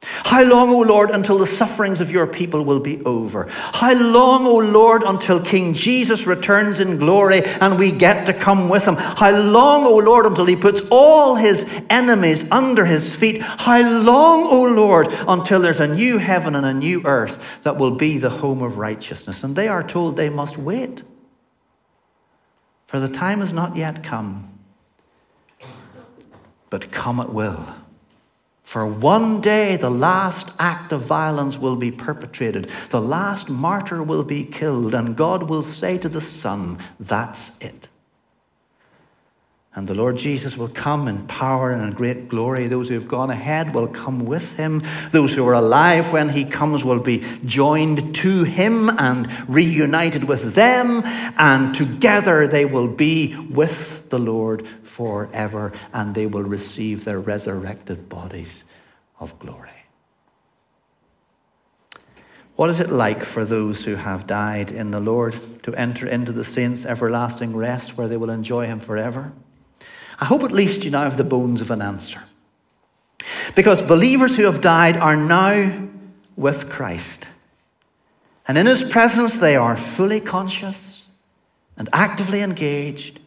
How 0.00 0.44
long, 0.44 0.68
O 0.70 0.80
Lord, 0.82 1.10
until 1.10 1.38
the 1.38 1.46
sufferings 1.46 2.00
of 2.00 2.12
your 2.12 2.26
people 2.26 2.64
will 2.64 2.78
be 2.78 3.02
over? 3.04 3.48
How 3.50 3.94
long, 3.94 4.46
O 4.46 4.58
Lord, 4.58 5.02
until 5.02 5.42
King 5.42 5.74
Jesus 5.74 6.24
returns 6.24 6.78
in 6.78 6.98
glory 6.98 7.42
and 7.60 7.78
we 7.78 7.90
get 7.90 8.26
to 8.26 8.32
come 8.32 8.68
with 8.68 8.84
him? 8.84 8.94
How 8.94 9.30
long, 9.30 9.84
O 9.84 9.96
Lord, 9.96 10.26
until 10.26 10.44
he 10.44 10.54
puts 10.54 10.82
all 10.90 11.34
his 11.34 11.68
enemies 11.90 12.48
under 12.52 12.84
his 12.84 13.12
feet? 13.12 13.42
How 13.42 13.80
long, 13.80 14.44
O 14.44 14.62
Lord, 14.62 15.08
until 15.26 15.60
there's 15.60 15.80
a 15.80 15.92
new 15.92 16.18
heaven 16.18 16.54
and 16.54 16.64
a 16.64 16.74
new 16.74 17.02
earth 17.04 17.62
that 17.64 17.76
will 17.76 17.96
be 17.96 18.18
the 18.18 18.30
home 18.30 18.62
of 18.62 18.78
righteousness? 18.78 19.42
And 19.42 19.56
they 19.56 19.66
are 19.66 19.82
told 19.82 20.16
they 20.16 20.30
must 20.30 20.56
wait, 20.56 21.02
for 22.86 23.00
the 23.00 23.08
time 23.08 23.40
has 23.40 23.52
not 23.52 23.76
yet 23.76 24.04
come, 24.04 24.60
but 26.70 26.92
come 26.92 27.18
it 27.18 27.30
will. 27.30 27.66
For 28.68 28.86
one 28.86 29.40
day 29.40 29.76
the 29.76 29.88
last 29.88 30.54
act 30.58 30.92
of 30.92 31.00
violence 31.00 31.56
will 31.56 31.74
be 31.74 31.90
perpetrated, 31.90 32.68
the 32.90 33.00
last 33.00 33.48
martyr 33.48 34.02
will 34.02 34.24
be 34.24 34.44
killed, 34.44 34.92
and 34.92 35.16
God 35.16 35.44
will 35.48 35.62
say 35.62 35.96
to 35.96 36.06
the 36.06 36.20
Son, 36.20 36.76
That's 37.00 37.58
it. 37.62 37.87
And 39.74 39.86
the 39.86 39.94
Lord 39.94 40.16
Jesus 40.16 40.56
will 40.56 40.68
come 40.68 41.06
in 41.08 41.26
power 41.26 41.70
and 41.70 41.82
in 41.82 41.92
great 41.92 42.28
glory. 42.28 42.66
Those 42.66 42.88
who 42.88 42.94
have 42.94 43.06
gone 43.06 43.30
ahead 43.30 43.74
will 43.74 43.86
come 43.86 44.24
with 44.24 44.56
him. 44.56 44.82
Those 45.12 45.34
who 45.34 45.46
are 45.46 45.54
alive 45.54 46.12
when 46.12 46.30
he 46.30 46.44
comes 46.44 46.84
will 46.84 47.00
be 47.00 47.22
joined 47.44 48.14
to 48.16 48.44
him 48.44 48.88
and 48.98 49.28
reunited 49.48 50.24
with 50.24 50.54
them. 50.54 51.02
And 51.38 51.74
together 51.74 52.48
they 52.48 52.64
will 52.64 52.88
be 52.88 53.36
with 53.36 54.08
the 54.10 54.18
Lord 54.18 54.66
forever. 54.66 55.72
And 55.92 56.14
they 56.14 56.26
will 56.26 56.42
receive 56.42 57.04
their 57.04 57.20
resurrected 57.20 58.08
bodies 58.08 58.64
of 59.20 59.38
glory. 59.38 59.70
What 62.56 62.70
is 62.70 62.80
it 62.80 62.90
like 62.90 63.22
for 63.22 63.44
those 63.44 63.84
who 63.84 63.94
have 63.94 64.26
died 64.26 64.72
in 64.72 64.90
the 64.90 64.98
Lord 64.98 65.36
to 65.62 65.74
enter 65.76 66.08
into 66.08 66.32
the 66.32 66.42
saints' 66.42 66.84
everlasting 66.84 67.54
rest 67.54 67.96
where 67.96 68.08
they 68.08 68.16
will 68.16 68.30
enjoy 68.30 68.66
him 68.66 68.80
forever? 68.80 69.32
I 70.20 70.24
hope 70.24 70.42
at 70.42 70.52
least 70.52 70.84
you 70.84 70.90
now 70.90 71.04
have 71.04 71.16
the 71.16 71.24
bones 71.24 71.60
of 71.60 71.70
an 71.70 71.80
answer. 71.80 72.22
Because 73.54 73.82
believers 73.82 74.36
who 74.36 74.44
have 74.44 74.60
died 74.60 74.96
are 74.96 75.16
now 75.16 75.88
with 76.36 76.70
Christ. 76.70 77.28
And 78.46 78.56
in 78.56 78.66
his 78.66 78.82
presence, 78.82 79.36
they 79.36 79.56
are 79.56 79.76
fully 79.76 80.20
conscious 80.20 81.08
and 81.76 81.88
actively 81.92 82.40
engaged. 82.40 83.20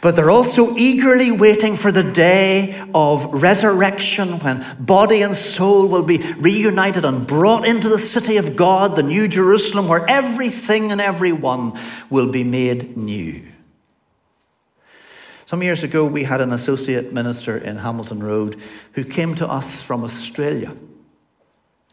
But 0.00 0.14
they're 0.14 0.30
also 0.30 0.76
eagerly 0.76 1.30
waiting 1.30 1.76
for 1.76 1.90
the 1.90 2.02
day 2.02 2.82
of 2.94 3.42
resurrection 3.42 4.38
when 4.40 4.64
body 4.78 5.22
and 5.22 5.34
soul 5.34 5.88
will 5.88 6.02
be 6.02 6.18
reunited 6.18 7.04
and 7.04 7.26
brought 7.26 7.66
into 7.66 7.88
the 7.88 7.98
city 7.98 8.36
of 8.36 8.56
God, 8.56 8.96
the 8.96 9.02
New 9.02 9.26
Jerusalem, 9.26 9.88
where 9.88 10.08
everything 10.08 10.92
and 10.92 11.00
everyone 11.00 11.78
will 12.10 12.30
be 12.30 12.44
made 12.44 12.96
new. 12.96 13.49
Some 15.50 15.64
years 15.64 15.82
ago, 15.82 16.04
we 16.06 16.22
had 16.22 16.40
an 16.40 16.52
associate 16.52 17.12
minister 17.12 17.58
in 17.58 17.74
Hamilton 17.74 18.22
Road 18.22 18.60
who 18.92 19.02
came 19.02 19.34
to 19.34 19.48
us 19.48 19.82
from 19.82 20.04
Australia. 20.04 20.76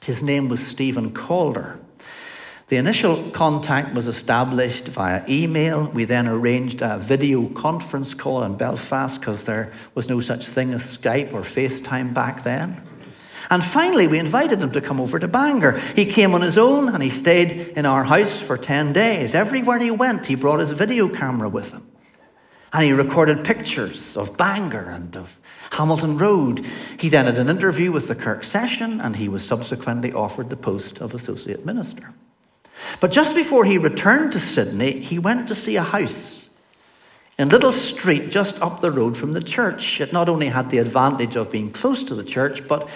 His 0.04 0.22
name 0.22 0.48
was 0.48 0.64
Stephen 0.64 1.12
Calder. 1.12 1.80
The 2.68 2.78
initial 2.78 3.32
contact 3.32 3.96
was 3.96 4.06
established 4.06 4.88
via 4.88 5.24
email. 5.28 5.86
We 5.86 6.06
then 6.06 6.28
arranged 6.28 6.84
a 6.84 7.00
video 7.00 7.48
conference 7.48 8.14
call 8.14 8.44
in 8.44 8.58
Belfast 8.58 9.20
because 9.20 9.46
there 9.46 9.74
was 9.96 10.08
no 10.08 10.20
such 10.20 10.48
thing 10.48 10.72
as 10.72 10.84
Skype 10.84 11.34
or 11.34 11.42
FaceTime 11.42 12.14
back 12.14 12.44
then. 12.44 12.80
And 13.50 13.64
finally, 13.64 14.06
we 14.06 14.20
invited 14.20 14.62
him 14.62 14.72
to 14.74 14.82
come 14.82 15.02
over 15.02 15.18
to 15.18 15.28
Bangor. 15.28 15.80
He 15.96 16.06
came 16.06 16.36
on 16.36 16.44
his 16.44 16.60
own 16.60 16.90
and 16.90 17.02
he 17.02 17.10
stayed 17.10 17.70
in 17.70 17.88
our 17.88 18.04
house 18.04 18.40
for 18.40 18.56
10 18.56 18.94
days. 18.94 19.34
Everywhere 19.34 19.80
he 19.80 19.90
went, 19.90 20.28
he 20.28 20.36
brought 20.36 20.60
his 20.60 20.70
video 20.70 21.08
camera 21.10 21.50
with 21.50 21.72
him. 21.72 21.82
And 22.74 22.84
he 22.84 22.92
recorded 22.92 23.46
pictures 23.46 24.18
of 24.18 24.38
Bangor 24.38 24.90
and 24.90 25.16
of 25.16 25.40
Hamilton 25.72 26.18
Road. 26.18 26.66
He 27.00 27.10
then 27.10 27.26
had 27.26 27.38
an 27.38 27.50
interview 27.50 27.92
with 27.92 28.08
the 28.08 28.16
Kirk 28.16 28.44
session, 28.44 29.00
and 29.00 29.16
he 29.16 29.30
was 29.30 29.46
subsequently 29.46 30.14
offered 30.14 30.50
the 30.50 30.58
post 30.58 31.00
of 31.00 31.14
associate 31.14 31.66
minister. 31.66 32.14
But 33.00 33.12
just 33.12 33.36
before 33.36 33.66
he 33.66 33.78
returned 33.78 34.32
to 34.34 34.40
Sydney, 34.40 35.00
he 35.00 35.20
went 35.20 35.48
to 35.48 35.56
see 35.56 35.76
a 35.76 35.84
house 35.84 36.50
in 37.38 37.48
a 37.48 37.52
little 37.52 37.72
street 37.72 38.30
just 38.30 38.62
up 38.62 38.82
the 38.82 38.92
road 38.92 39.16
from 39.16 39.34
the 39.34 39.42
church. 39.42 40.02
It 40.02 40.14
not 40.14 40.30
only 40.30 40.48
had 40.48 40.70
the 40.70 40.80
advantage 40.80 41.36
of 41.36 41.52
being 41.52 41.72
close 41.72 42.04
to 42.04 42.16
the 42.16 42.24
church, 42.24 42.68
but 42.68 42.88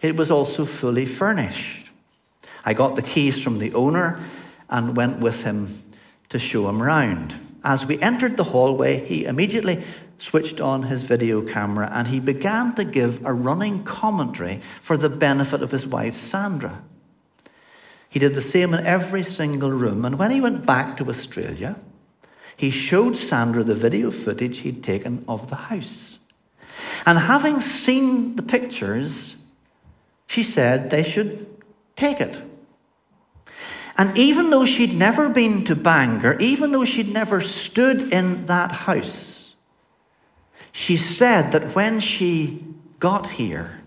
it 0.00 0.16
was 0.16 0.30
also 0.30 0.64
fully 0.64 1.06
furnished. 1.06 1.90
I 2.64 2.74
got 2.74 2.96
the 2.96 3.02
keys 3.02 3.42
from 3.42 3.58
the 3.58 3.74
owner 3.74 4.20
and 4.68 4.96
went 4.96 5.18
with 5.18 5.42
him 5.44 5.68
to 6.28 6.38
show 6.38 6.68
him 6.68 6.82
round. 6.82 7.34
As 7.68 7.84
we 7.84 8.00
entered 8.00 8.38
the 8.38 8.44
hallway, 8.44 9.04
he 9.04 9.26
immediately 9.26 9.84
switched 10.16 10.58
on 10.58 10.84
his 10.84 11.02
video 11.02 11.42
camera 11.42 11.90
and 11.92 12.08
he 12.08 12.18
began 12.18 12.74
to 12.76 12.82
give 12.82 13.22
a 13.26 13.32
running 13.34 13.84
commentary 13.84 14.62
for 14.80 14.96
the 14.96 15.10
benefit 15.10 15.60
of 15.60 15.70
his 15.70 15.86
wife, 15.86 16.16
Sandra. 16.16 16.82
He 18.08 18.18
did 18.18 18.32
the 18.32 18.40
same 18.40 18.72
in 18.72 18.86
every 18.86 19.22
single 19.22 19.70
room. 19.70 20.06
And 20.06 20.18
when 20.18 20.30
he 20.30 20.40
went 20.40 20.64
back 20.64 20.96
to 20.96 21.10
Australia, 21.10 21.76
he 22.56 22.70
showed 22.70 23.18
Sandra 23.18 23.62
the 23.62 23.74
video 23.74 24.10
footage 24.10 24.60
he'd 24.60 24.82
taken 24.82 25.22
of 25.28 25.50
the 25.50 25.56
house. 25.56 26.20
And 27.04 27.18
having 27.18 27.60
seen 27.60 28.36
the 28.36 28.42
pictures, 28.42 29.42
she 30.26 30.42
said 30.42 30.88
they 30.88 31.02
should 31.02 31.46
take 31.96 32.22
it. 32.22 32.47
And 33.98 34.16
even 34.16 34.50
though 34.50 34.64
she'd 34.64 34.94
never 34.94 35.28
been 35.28 35.64
to 35.64 35.74
Bangor, 35.74 36.38
even 36.38 36.70
though 36.70 36.84
she'd 36.84 37.12
never 37.12 37.40
stood 37.40 38.12
in 38.12 38.46
that 38.46 38.70
house, 38.70 39.56
she 40.70 40.96
said 40.96 41.50
that 41.50 41.74
when 41.74 41.98
she 41.98 42.64
got 43.00 43.28
here, 43.28 43.82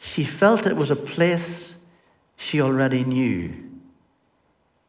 she 0.00 0.24
felt 0.24 0.66
it 0.66 0.76
was 0.76 0.90
a 0.90 0.96
place 0.96 1.78
she 2.36 2.60
already 2.60 3.04
knew. 3.04 3.54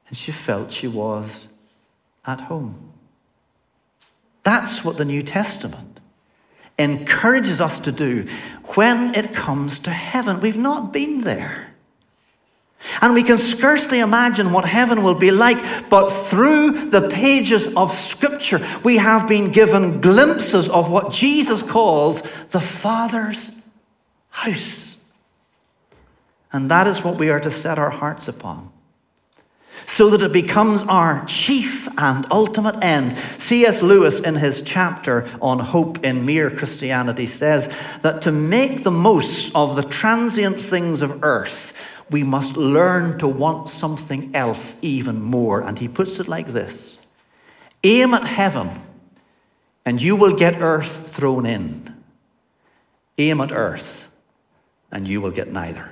And 0.08 0.18
she 0.18 0.32
felt 0.32 0.72
she 0.72 0.88
was 0.88 1.48
at 2.26 2.42
home. 2.42 2.92
That's 4.42 4.84
what 4.84 4.98
the 4.98 5.06
New 5.06 5.22
Testament 5.22 6.00
encourages 6.80 7.62
us 7.62 7.80
to 7.82 7.92
do 7.92 8.28
when 8.76 9.14
it 9.14 9.36
comes 9.36 9.80
to 9.80 9.92
heaven. 9.92 10.40
We've 10.40 10.58
not 10.58 10.92
been 10.94 11.22
there. 11.22 11.77
And 13.02 13.14
we 13.14 13.24
can 13.24 13.38
scarcely 13.38 14.00
imagine 14.00 14.52
what 14.52 14.66
heaven 14.66 15.04
will 15.04 15.16
be 15.16 15.32
like, 15.32 15.58
but 15.90 16.10
through 16.10 16.90
the 16.90 17.10
pages 17.10 17.74
of 17.76 17.92
Scripture, 17.92 18.60
we 18.84 18.98
have 18.98 19.28
been 19.28 19.52
given 19.52 20.02
glimpses 20.02 20.70
of 20.70 20.92
what 20.92 21.12
Jesus 21.12 21.62
calls 21.62 22.22
the 22.48 22.60
Father's 22.60 23.62
house. 24.30 24.98
And 26.52 26.72
that 26.72 26.88
is 26.88 27.04
what 27.04 27.18
we 27.18 27.30
are 27.30 27.40
to 27.40 27.52
set 27.52 27.78
our 27.78 27.90
hearts 27.90 28.28
upon. 28.28 28.72
So 29.86 30.10
that 30.10 30.24
it 30.24 30.34
becomes 30.34 30.82
our 30.84 31.24
chief 31.26 31.88
and 31.98 32.26
ultimate 32.32 32.84
end. 32.84 33.18
C.S. 33.18 33.82
Lewis, 33.82 34.20
in 34.20 34.36
his 34.36 34.62
chapter 34.62 35.28
on 35.42 35.60
hope 35.60 36.04
in 36.04 36.26
mere 36.26 36.50
Christianity, 36.50 37.26
says 37.26 37.74
that 38.02 38.22
to 38.24 38.32
make 38.32 38.84
the 38.84 38.92
most 38.92 39.56
of 39.56 39.76
the 39.76 39.84
transient 39.84 40.60
things 40.60 41.02
of 41.02 41.24
earth, 41.24 41.74
we 42.10 42.24
must 42.24 42.58
learn 42.58 43.20
to 43.20 43.28
want 43.28 43.70
something 43.70 44.36
else 44.36 44.84
even 44.84 45.22
more. 45.22 45.62
And 45.62 45.78
he 45.78 45.88
puts 45.88 46.20
it 46.20 46.28
like 46.28 46.48
this 46.48 47.06
Aim 47.84 48.14
at 48.14 48.24
heaven, 48.24 48.70
and 49.86 50.02
you 50.02 50.16
will 50.16 50.36
get 50.36 50.62
earth 50.62 51.10
thrown 51.10 51.46
in. 51.46 51.96
Aim 53.18 53.42
at 53.42 53.52
earth, 53.52 54.10
and 54.92 55.08
you 55.08 55.22
will 55.22 55.32
get 55.32 55.52
neither. 55.52 55.92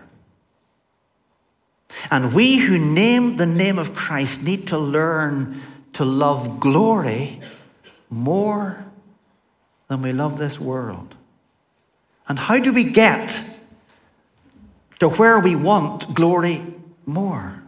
And 2.12 2.34
we 2.34 2.58
who 2.58 2.78
name 2.78 3.38
the 3.38 3.46
name 3.46 3.80
of 3.80 3.96
Christ 3.96 4.44
need 4.44 4.68
to 4.68 4.78
learn 4.78 5.62
to 5.94 6.06
love 6.06 6.60
glory 6.60 7.40
more 8.10 8.86
than 9.88 10.02
we 10.02 10.12
love 10.12 10.38
this 10.38 10.60
world. 10.60 11.16
And 12.28 12.38
how 12.38 12.60
do 12.60 12.74
we 12.74 12.84
get 12.84 13.40
to 15.00 15.10
where 15.10 15.40
we 15.40 15.56
want 15.56 16.14
glory 16.14 16.66
more? 17.06 17.62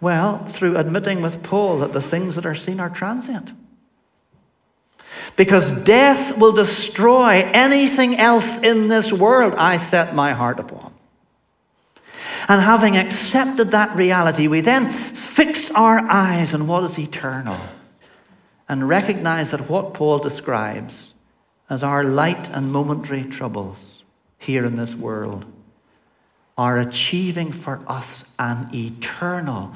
Well, 0.00 0.44
through 0.46 0.76
admitting 0.76 1.22
with 1.22 1.42
Paul 1.42 1.78
that 1.80 1.92
the 1.92 2.00
things 2.00 2.36
that 2.36 2.46
are 2.46 2.54
seen 2.54 2.80
are 2.80 2.90
transient. 2.90 3.52
Because 5.36 5.70
death 5.84 6.36
will 6.38 6.52
destroy 6.52 7.42
anything 7.52 8.16
else 8.16 8.62
in 8.62 8.88
this 8.88 9.12
world 9.12 9.54
I 9.56 9.76
set 9.76 10.14
my 10.14 10.32
heart 10.32 10.58
upon. 10.58 10.94
And 12.48 12.60
having 12.60 12.96
accepted 12.96 13.72
that 13.72 13.94
reality, 13.94 14.48
we 14.48 14.60
then 14.60 14.90
fix 14.90 15.70
our 15.70 16.00
eyes 16.08 16.54
on 16.54 16.66
what 16.66 16.84
is 16.84 16.98
eternal 16.98 17.58
and 18.68 18.88
recognize 18.88 19.50
that 19.50 19.68
what 19.68 19.94
Paul 19.94 20.18
describes 20.18 21.12
as 21.68 21.82
our 21.82 22.02
light 22.04 22.48
and 22.50 22.72
momentary 22.72 23.24
troubles 23.24 24.02
here 24.38 24.64
in 24.64 24.76
this 24.76 24.94
world 24.94 25.44
are 26.60 26.76
achieving 26.76 27.50
for 27.52 27.80
us 27.86 28.34
an 28.38 28.68
eternal 28.74 29.74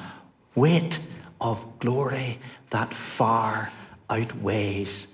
weight 0.53 0.99
of 1.41 1.65
glory 1.79 2.37
that 2.69 2.93
far 2.93 3.71
outweighs 4.07 5.07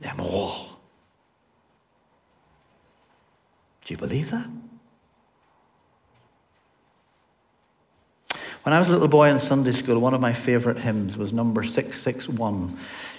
them 0.00 0.18
all. 0.18 0.80
Do 3.84 3.94
you 3.94 3.96
believe 3.96 4.32
that? 4.32 4.48
When 8.64 8.72
I 8.72 8.80
was 8.80 8.88
a 8.88 8.92
little 8.92 9.06
boy 9.06 9.28
in 9.28 9.38
Sunday 9.38 9.70
school, 9.70 10.00
one 10.00 10.14
of 10.14 10.20
my 10.20 10.32
favourite 10.32 10.80
hymns 10.80 11.16
was 11.16 11.32
number 11.32 11.62
661 11.62 12.76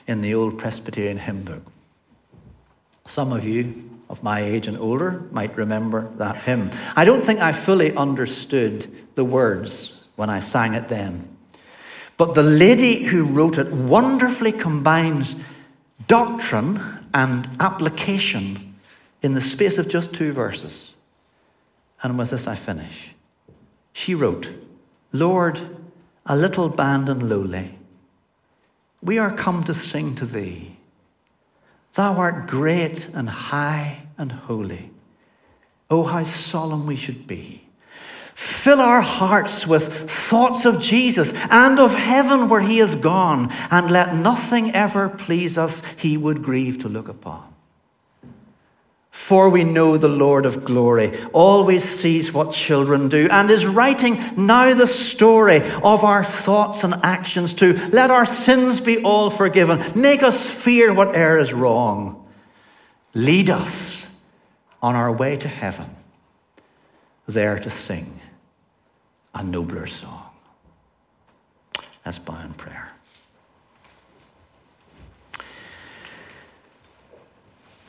in 0.08 0.19
the 0.19 0.36
old 0.36 0.60
Presbyterian 0.60 1.17
hymn 1.17 1.43
book. 1.43 1.63
Some 3.05 3.31
of 3.31 3.45
you 3.45 3.94
of 4.15 4.23
my 4.23 4.39
age 4.39 4.69
and 4.69 4.78
older 4.78 5.28
might 5.32 5.58
remember 5.58 6.10
that 6.15 6.38
hymn. 6.38 6.71
I 6.95 7.04
don't 7.04 7.25
think 7.25 7.41
I 7.41 7.51
fully 7.51 7.93
understood 7.93 8.89
the 9.15 9.25
words 9.25 10.06
when 10.15 10.30
I 10.30 10.39
sang 10.39 10.73
it 10.73 10.88
then. 10.88 11.36
But 12.15 12.34
the 12.34 12.43
lady 12.43 13.04
who 13.04 13.25
wrote 13.25 13.58
it 13.58 13.73
wonderfully 13.73 14.54
combines 14.54 15.36
doctrine 16.08 16.80
and 17.13 17.49
application 17.60 18.75
in 19.21 19.34
the 19.34 19.41
space 19.41 19.78
of 19.78 19.89
just 19.89 20.13
two 20.13 20.32
verses. 20.32 20.93
And 22.01 22.17
with 22.17 22.30
this 22.30 22.47
I 22.47 22.56
finish. 22.56 23.13
She 23.91 24.15
wrote, 24.15 24.47
Lord, 25.12 25.60
a 26.25 26.38
little 26.38 26.69
band 26.69 27.10
and 27.10 27.28
lowly, 27.28 27.78
we 29.01 29.17
are 29.17 29.36
come 29.36 29.65
to 29.65 29.73
sing 29.73 30.15
to 30.15 30.25
thee. 30.25 30.78
Thou 31.95 32.13
art 32.13 32.47
great 32.47 33.10
and 33.10 33.30
high 33.30 34.04
and 34.17 34.32
holy. 34.32 34.91
Oh, 35.89 36.04
how 36.04 36.23
solemn 36.23 36.88
we 36.88 36.95
should 36.95 37.28
be. 37.28 37.62
Fill 38.34 38.82
our 38.82 39.01
hearts 39.01 39.65
with 39.65 40.10
thoughts 40.10 40.65
of 40.65 40.80
Jesus 40.80 41.34
and 41.49 41.80
of 41.80 41.93
heaven 41.93 42.49
where 42.49 42.62
he 42.62 42.80
is 42.80 42.95
gone, 42.95 43.51
and 43.71 43.89
let 43.89 44.15
nothing 44.15 44.75
ever 44.75 45.08
please 45.08 45.58
us 45.58 45.86
he 45.95 46.17
would 46.17 46.43
grieve 46.43 46.80
to 46.80 46.89
look 46.89 47.08
upon. 47.08 47.54
For 49.12 49.49
we 49.49 49.63
know 49.63 49.97
the 49.97 50.10
Lord 50.10 50.45
of 50.45 50.65
glory 50.65 51.17
always 51.32 51.84
sees 51.84 52.34
what 52.34 52.51
children 52.51 53.08
do 53.08 53.30
and 53.32 53.49
is 53.49 53.65
writing 53.65 54.19
now 54.36 54.73
the 54.73 54.86
story 54.86 55.62
of 55.82 56.04
our 56.04 56.23
thoughts 56.23 56.84
and 56.84 56.93
actions 57.01 57.54
too. 57.54 57.80
Let 57.91 58.12
our 58.12 58.25
sins 58.25 58.82
be 58.82 59.01
all 59.01 59.30
forgiven. 59.30 59.82
Make 59.99 60.21
us 60.21 60.47
fear 60.47 60.93
whate'er 60.93 61.39
is 61.39 61.54
wrong. 61.54 62.28
Lead 63.15 63.49
us 63.49 63.94
on 64.86 64.95
our 64.95 65.12
way 65.12 65.36
to 65.36 65.48
heaven, 65.48 65.88
there 67.28 67.58
to 67.58 67.71
sing 67.71 68.19
a 69.34 69.43
nobler 69.43 69.88
song. 69.88 70.30
Let's 72.06 72.19
bow 72.19 72.39
in 72.41 72.54
prayer. 72.54 72.91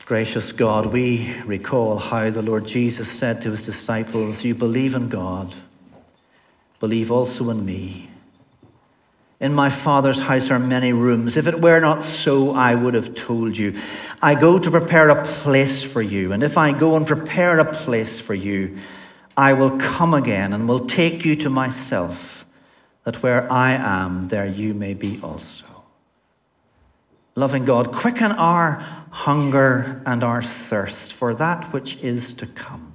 Gracious 0.06 0.52
God, 0.52 0.86
we 0.86 1.34
recall 1.42 1.98
how 1.98 2.30
the 2.30 2.40
Lord 2.40 2.66
Jesus 2.66 3.10
said 3.10 3.42
to 3.42 3.50
his 3.50 3.66
disciples, 3.66 4.42
You 4.42 4.54
believe 4.54 4.94
in 4.94 5.10
God, 5.10 5.54
believe 6.80 7.12
also 7.12 7.50
in 7.50 7.66
me. 7.66 8.08
In 9.38 9.54
my 9.54 9.68
Father's 9.68 10.20
house 10.20 10.50
are 10.50 10.58
many 10.58 10.94
rooms. 10.94 11.36
If 11.36 11.46
it 11.46 11.60
were 11.60 11.78
not 11.80 12.02
so, 12.02 12.54
I 12.54 12.74
would 12.74 12.94
have 12.94 13.14
told 13.14 13.56
you. 13.56 13.78
I 14.22 14.34
go 14.34 14.58
to 14.58 14.70
prepare 14.70 15.10
a 15.10 15.24
place 15.24 15.82
for 15.82 16.00
you, 16.00 16.32
and 16.32 16.42
if 16.42 16.56
I 16.56 16.72
go 16.72 16.96
and 16.96 17.06
prepare 17.06 17.58
a 17.58 17.70
place 17.70 18.18
for 18.18 18.34
you, 18.34 18.78
I 19.36 19.52
will 19.52 19.76
come 19.78 20.14
again 20.14 20.54
and 20.54 20.66
will 20.66 20.86
take 20.86 21.26
you 21.26 21.36
to 21.36 21.50
myself, 21.50 22.46
that 23.04 23.22
where 23.22 23.52
I 23.52 23.72
am, 23.72 24.28
there 24.28 24.46
you 24.46 24.72
may 24.72 24.94
be 24.94 25.20
also. 25.22 25.66
Loving 27.34 27.66
God, 27.66 27.92
quicken 27.92 28.32
our 28.32 28.82
hunger 29.10 30.02
and 30.06 30.24
our 30.24 30.42
thirst 30.42 31.12
for 31.12 31.34
that 31.34 31.70
which 31.74 32.02
is 32.02 32.32
to 32.34 32.46
come. 32.46 32.85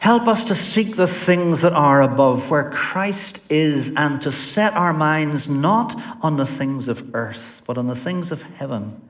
Help 0.00 0.26
us 0.26 0.44
to 0.46 0.54
seek 0.54 0.96
the 0.96 1.06
things 1.06 1.62
that 1.62 1.72
are 1.72 2.02
above, 2.02 2.50
where 2.50 2.70
Christ 2.70 3.50
is, 3.50 3.94
and 3.96 4.20
to 4.22 4.32
set 4.32 4.74
our 4.74 4.92
minds 4.92 5.48
not 5.48 5.94
on 6.20 6.36
the 6.36 6.46
things 6.46 6.88
of 6.88 7.14
earth, 7.14 7.62
but 7.66 7.78
on 7.78 7.86
the 7.86 7.94
things 7.94 8.32
of 8.32 8.42
heaven 8.42 9.00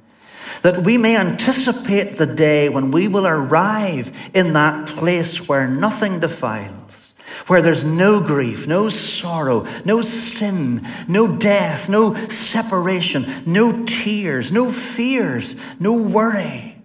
that 0.62 0.82
we 0.84 0.98
may 0.98 1.16
anticipate 1.16 2.18
the 2.18 2.26
day 2.26 2.68
when 2.68 2.90
we 2.90 3.08
will 3.08 3.26
arrive 3.26 4.12
in 4.34 4.52
that 4.52 4.88
place 4.88 5.48
where 5.48 5.66
nothing 5.66 6.20
defiles, 6.20 7.14
where 7.46 7.62
there's 7.62 7.84
no 7.84 8.20
grief, 8.20 8.66
no 8.66 8.88
sorrow, 8.88 9.66
no 9.84 10.00
sin, 10.02 10.86
no 11.08 11.26
death, 11.36 11.88
no 11.88 12.14
separation, 12.28 13.24
no 13.46 13.84
tears, 13.84 14.52
no 14.52 14.70
fears, 14.70 15.58
no 15.80 15.94
worry, 15.94 16.76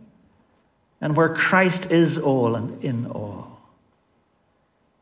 and 1.02 1.16
where 1.16 1.30
Christ 1.30 1.92
is 1.92 2.18
all 2.18 2.56
and 2.56 2.84
in 2.84 3.08
all. 3.08 3.45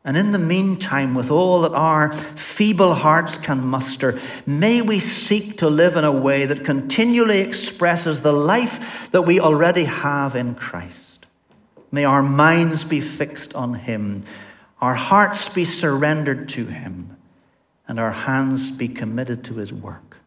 And 0.06 0.18
in 0.18 0.32
the 0.32 0.38
meantime, 0.38 1.14
with 1.14 1.30
all 1.30 1.62
that 1.62 1.72
our 1.72 2.12
feeble 2.12 2.92
hearts 2.92 3.38
can 3.38 3.64
muster, 3.64 4.20
may 4.46 4.82
we 4.82 4.98
seek 5.00 5.58
to 5.58 5.70
live 5.70 5.96
in 5.96 6.04
a 6.04 6.12
way 6.12 6.44
that 6.44 6.64
continually 6.64 7.38
expresses 7.38 8.20
the 8.20 8.32
life 8.32 9.10
that 9.12 9.22
we 9.22 9.40
already 9.40 9.84
have 9.84 10.36
in 10.36 10.56
Christ. 10.56 11.24
May 11.90 12.04
our 12.04 12.22
minds 12.22 12.84
be 12.84 13.00
fixed 13.00 13.54
on 13.54 13.72
Him, 13.74 14.24
our 14.78 14.94
hearts 14.94 15.48
be 15.48 15.64
surrendered 15.64 16.50
to 16.50 16.66
Him, 16.66 17.16
and 17.88 17.98
our 17.98 18.12
hands 18.12 18.70
be 18.70 18.88
committed 18.88 19.42
to 19.44 19.54
His 19.54 19.72
work. 19.72 20.18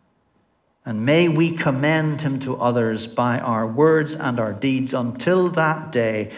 And 0.85 1.05
may 1.05 1.29
we 1.29 1.51
commend 1.51 2.21
Him 2.21 2.39
to 2.39 2.59
others 2.59 3.05
by 3.13 3.37
our 3.37 3.67
words 3.67 4.15
and 4.15 4.39
our 4.39 4.53
deeds 4.53 4.95
until 4.95 5.49
that 5.49 5.91
day 5.91 6.31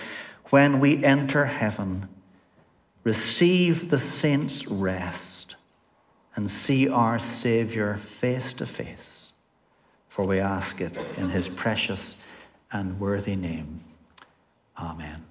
when 0.50 0.82
we 0.82 1.06
enter 1.06 1.46
heaven 1.46 2.10
receive 3.10 3.90
the 3.90 3.98
saints' 3.98 4.68
rest, 4.68 5.56
and 6.36 6.48
see 6.48 6.88
our 6.88 7.18
Saviour 7.18 7.98
face 7.98 8.54
to 8.54 8.68
face. 8.68 9.32
For 10.08 10.26
we 10.26 10.40
ask 10.40 10.80
it 10.80 10.96
in 11.18 11.30
his 11.30 11.50
precious 11.50 12.24
and 12.72 13.00
worthy 13.00 13.36
name. 13.36 13.80
Amen. 14.78 15.29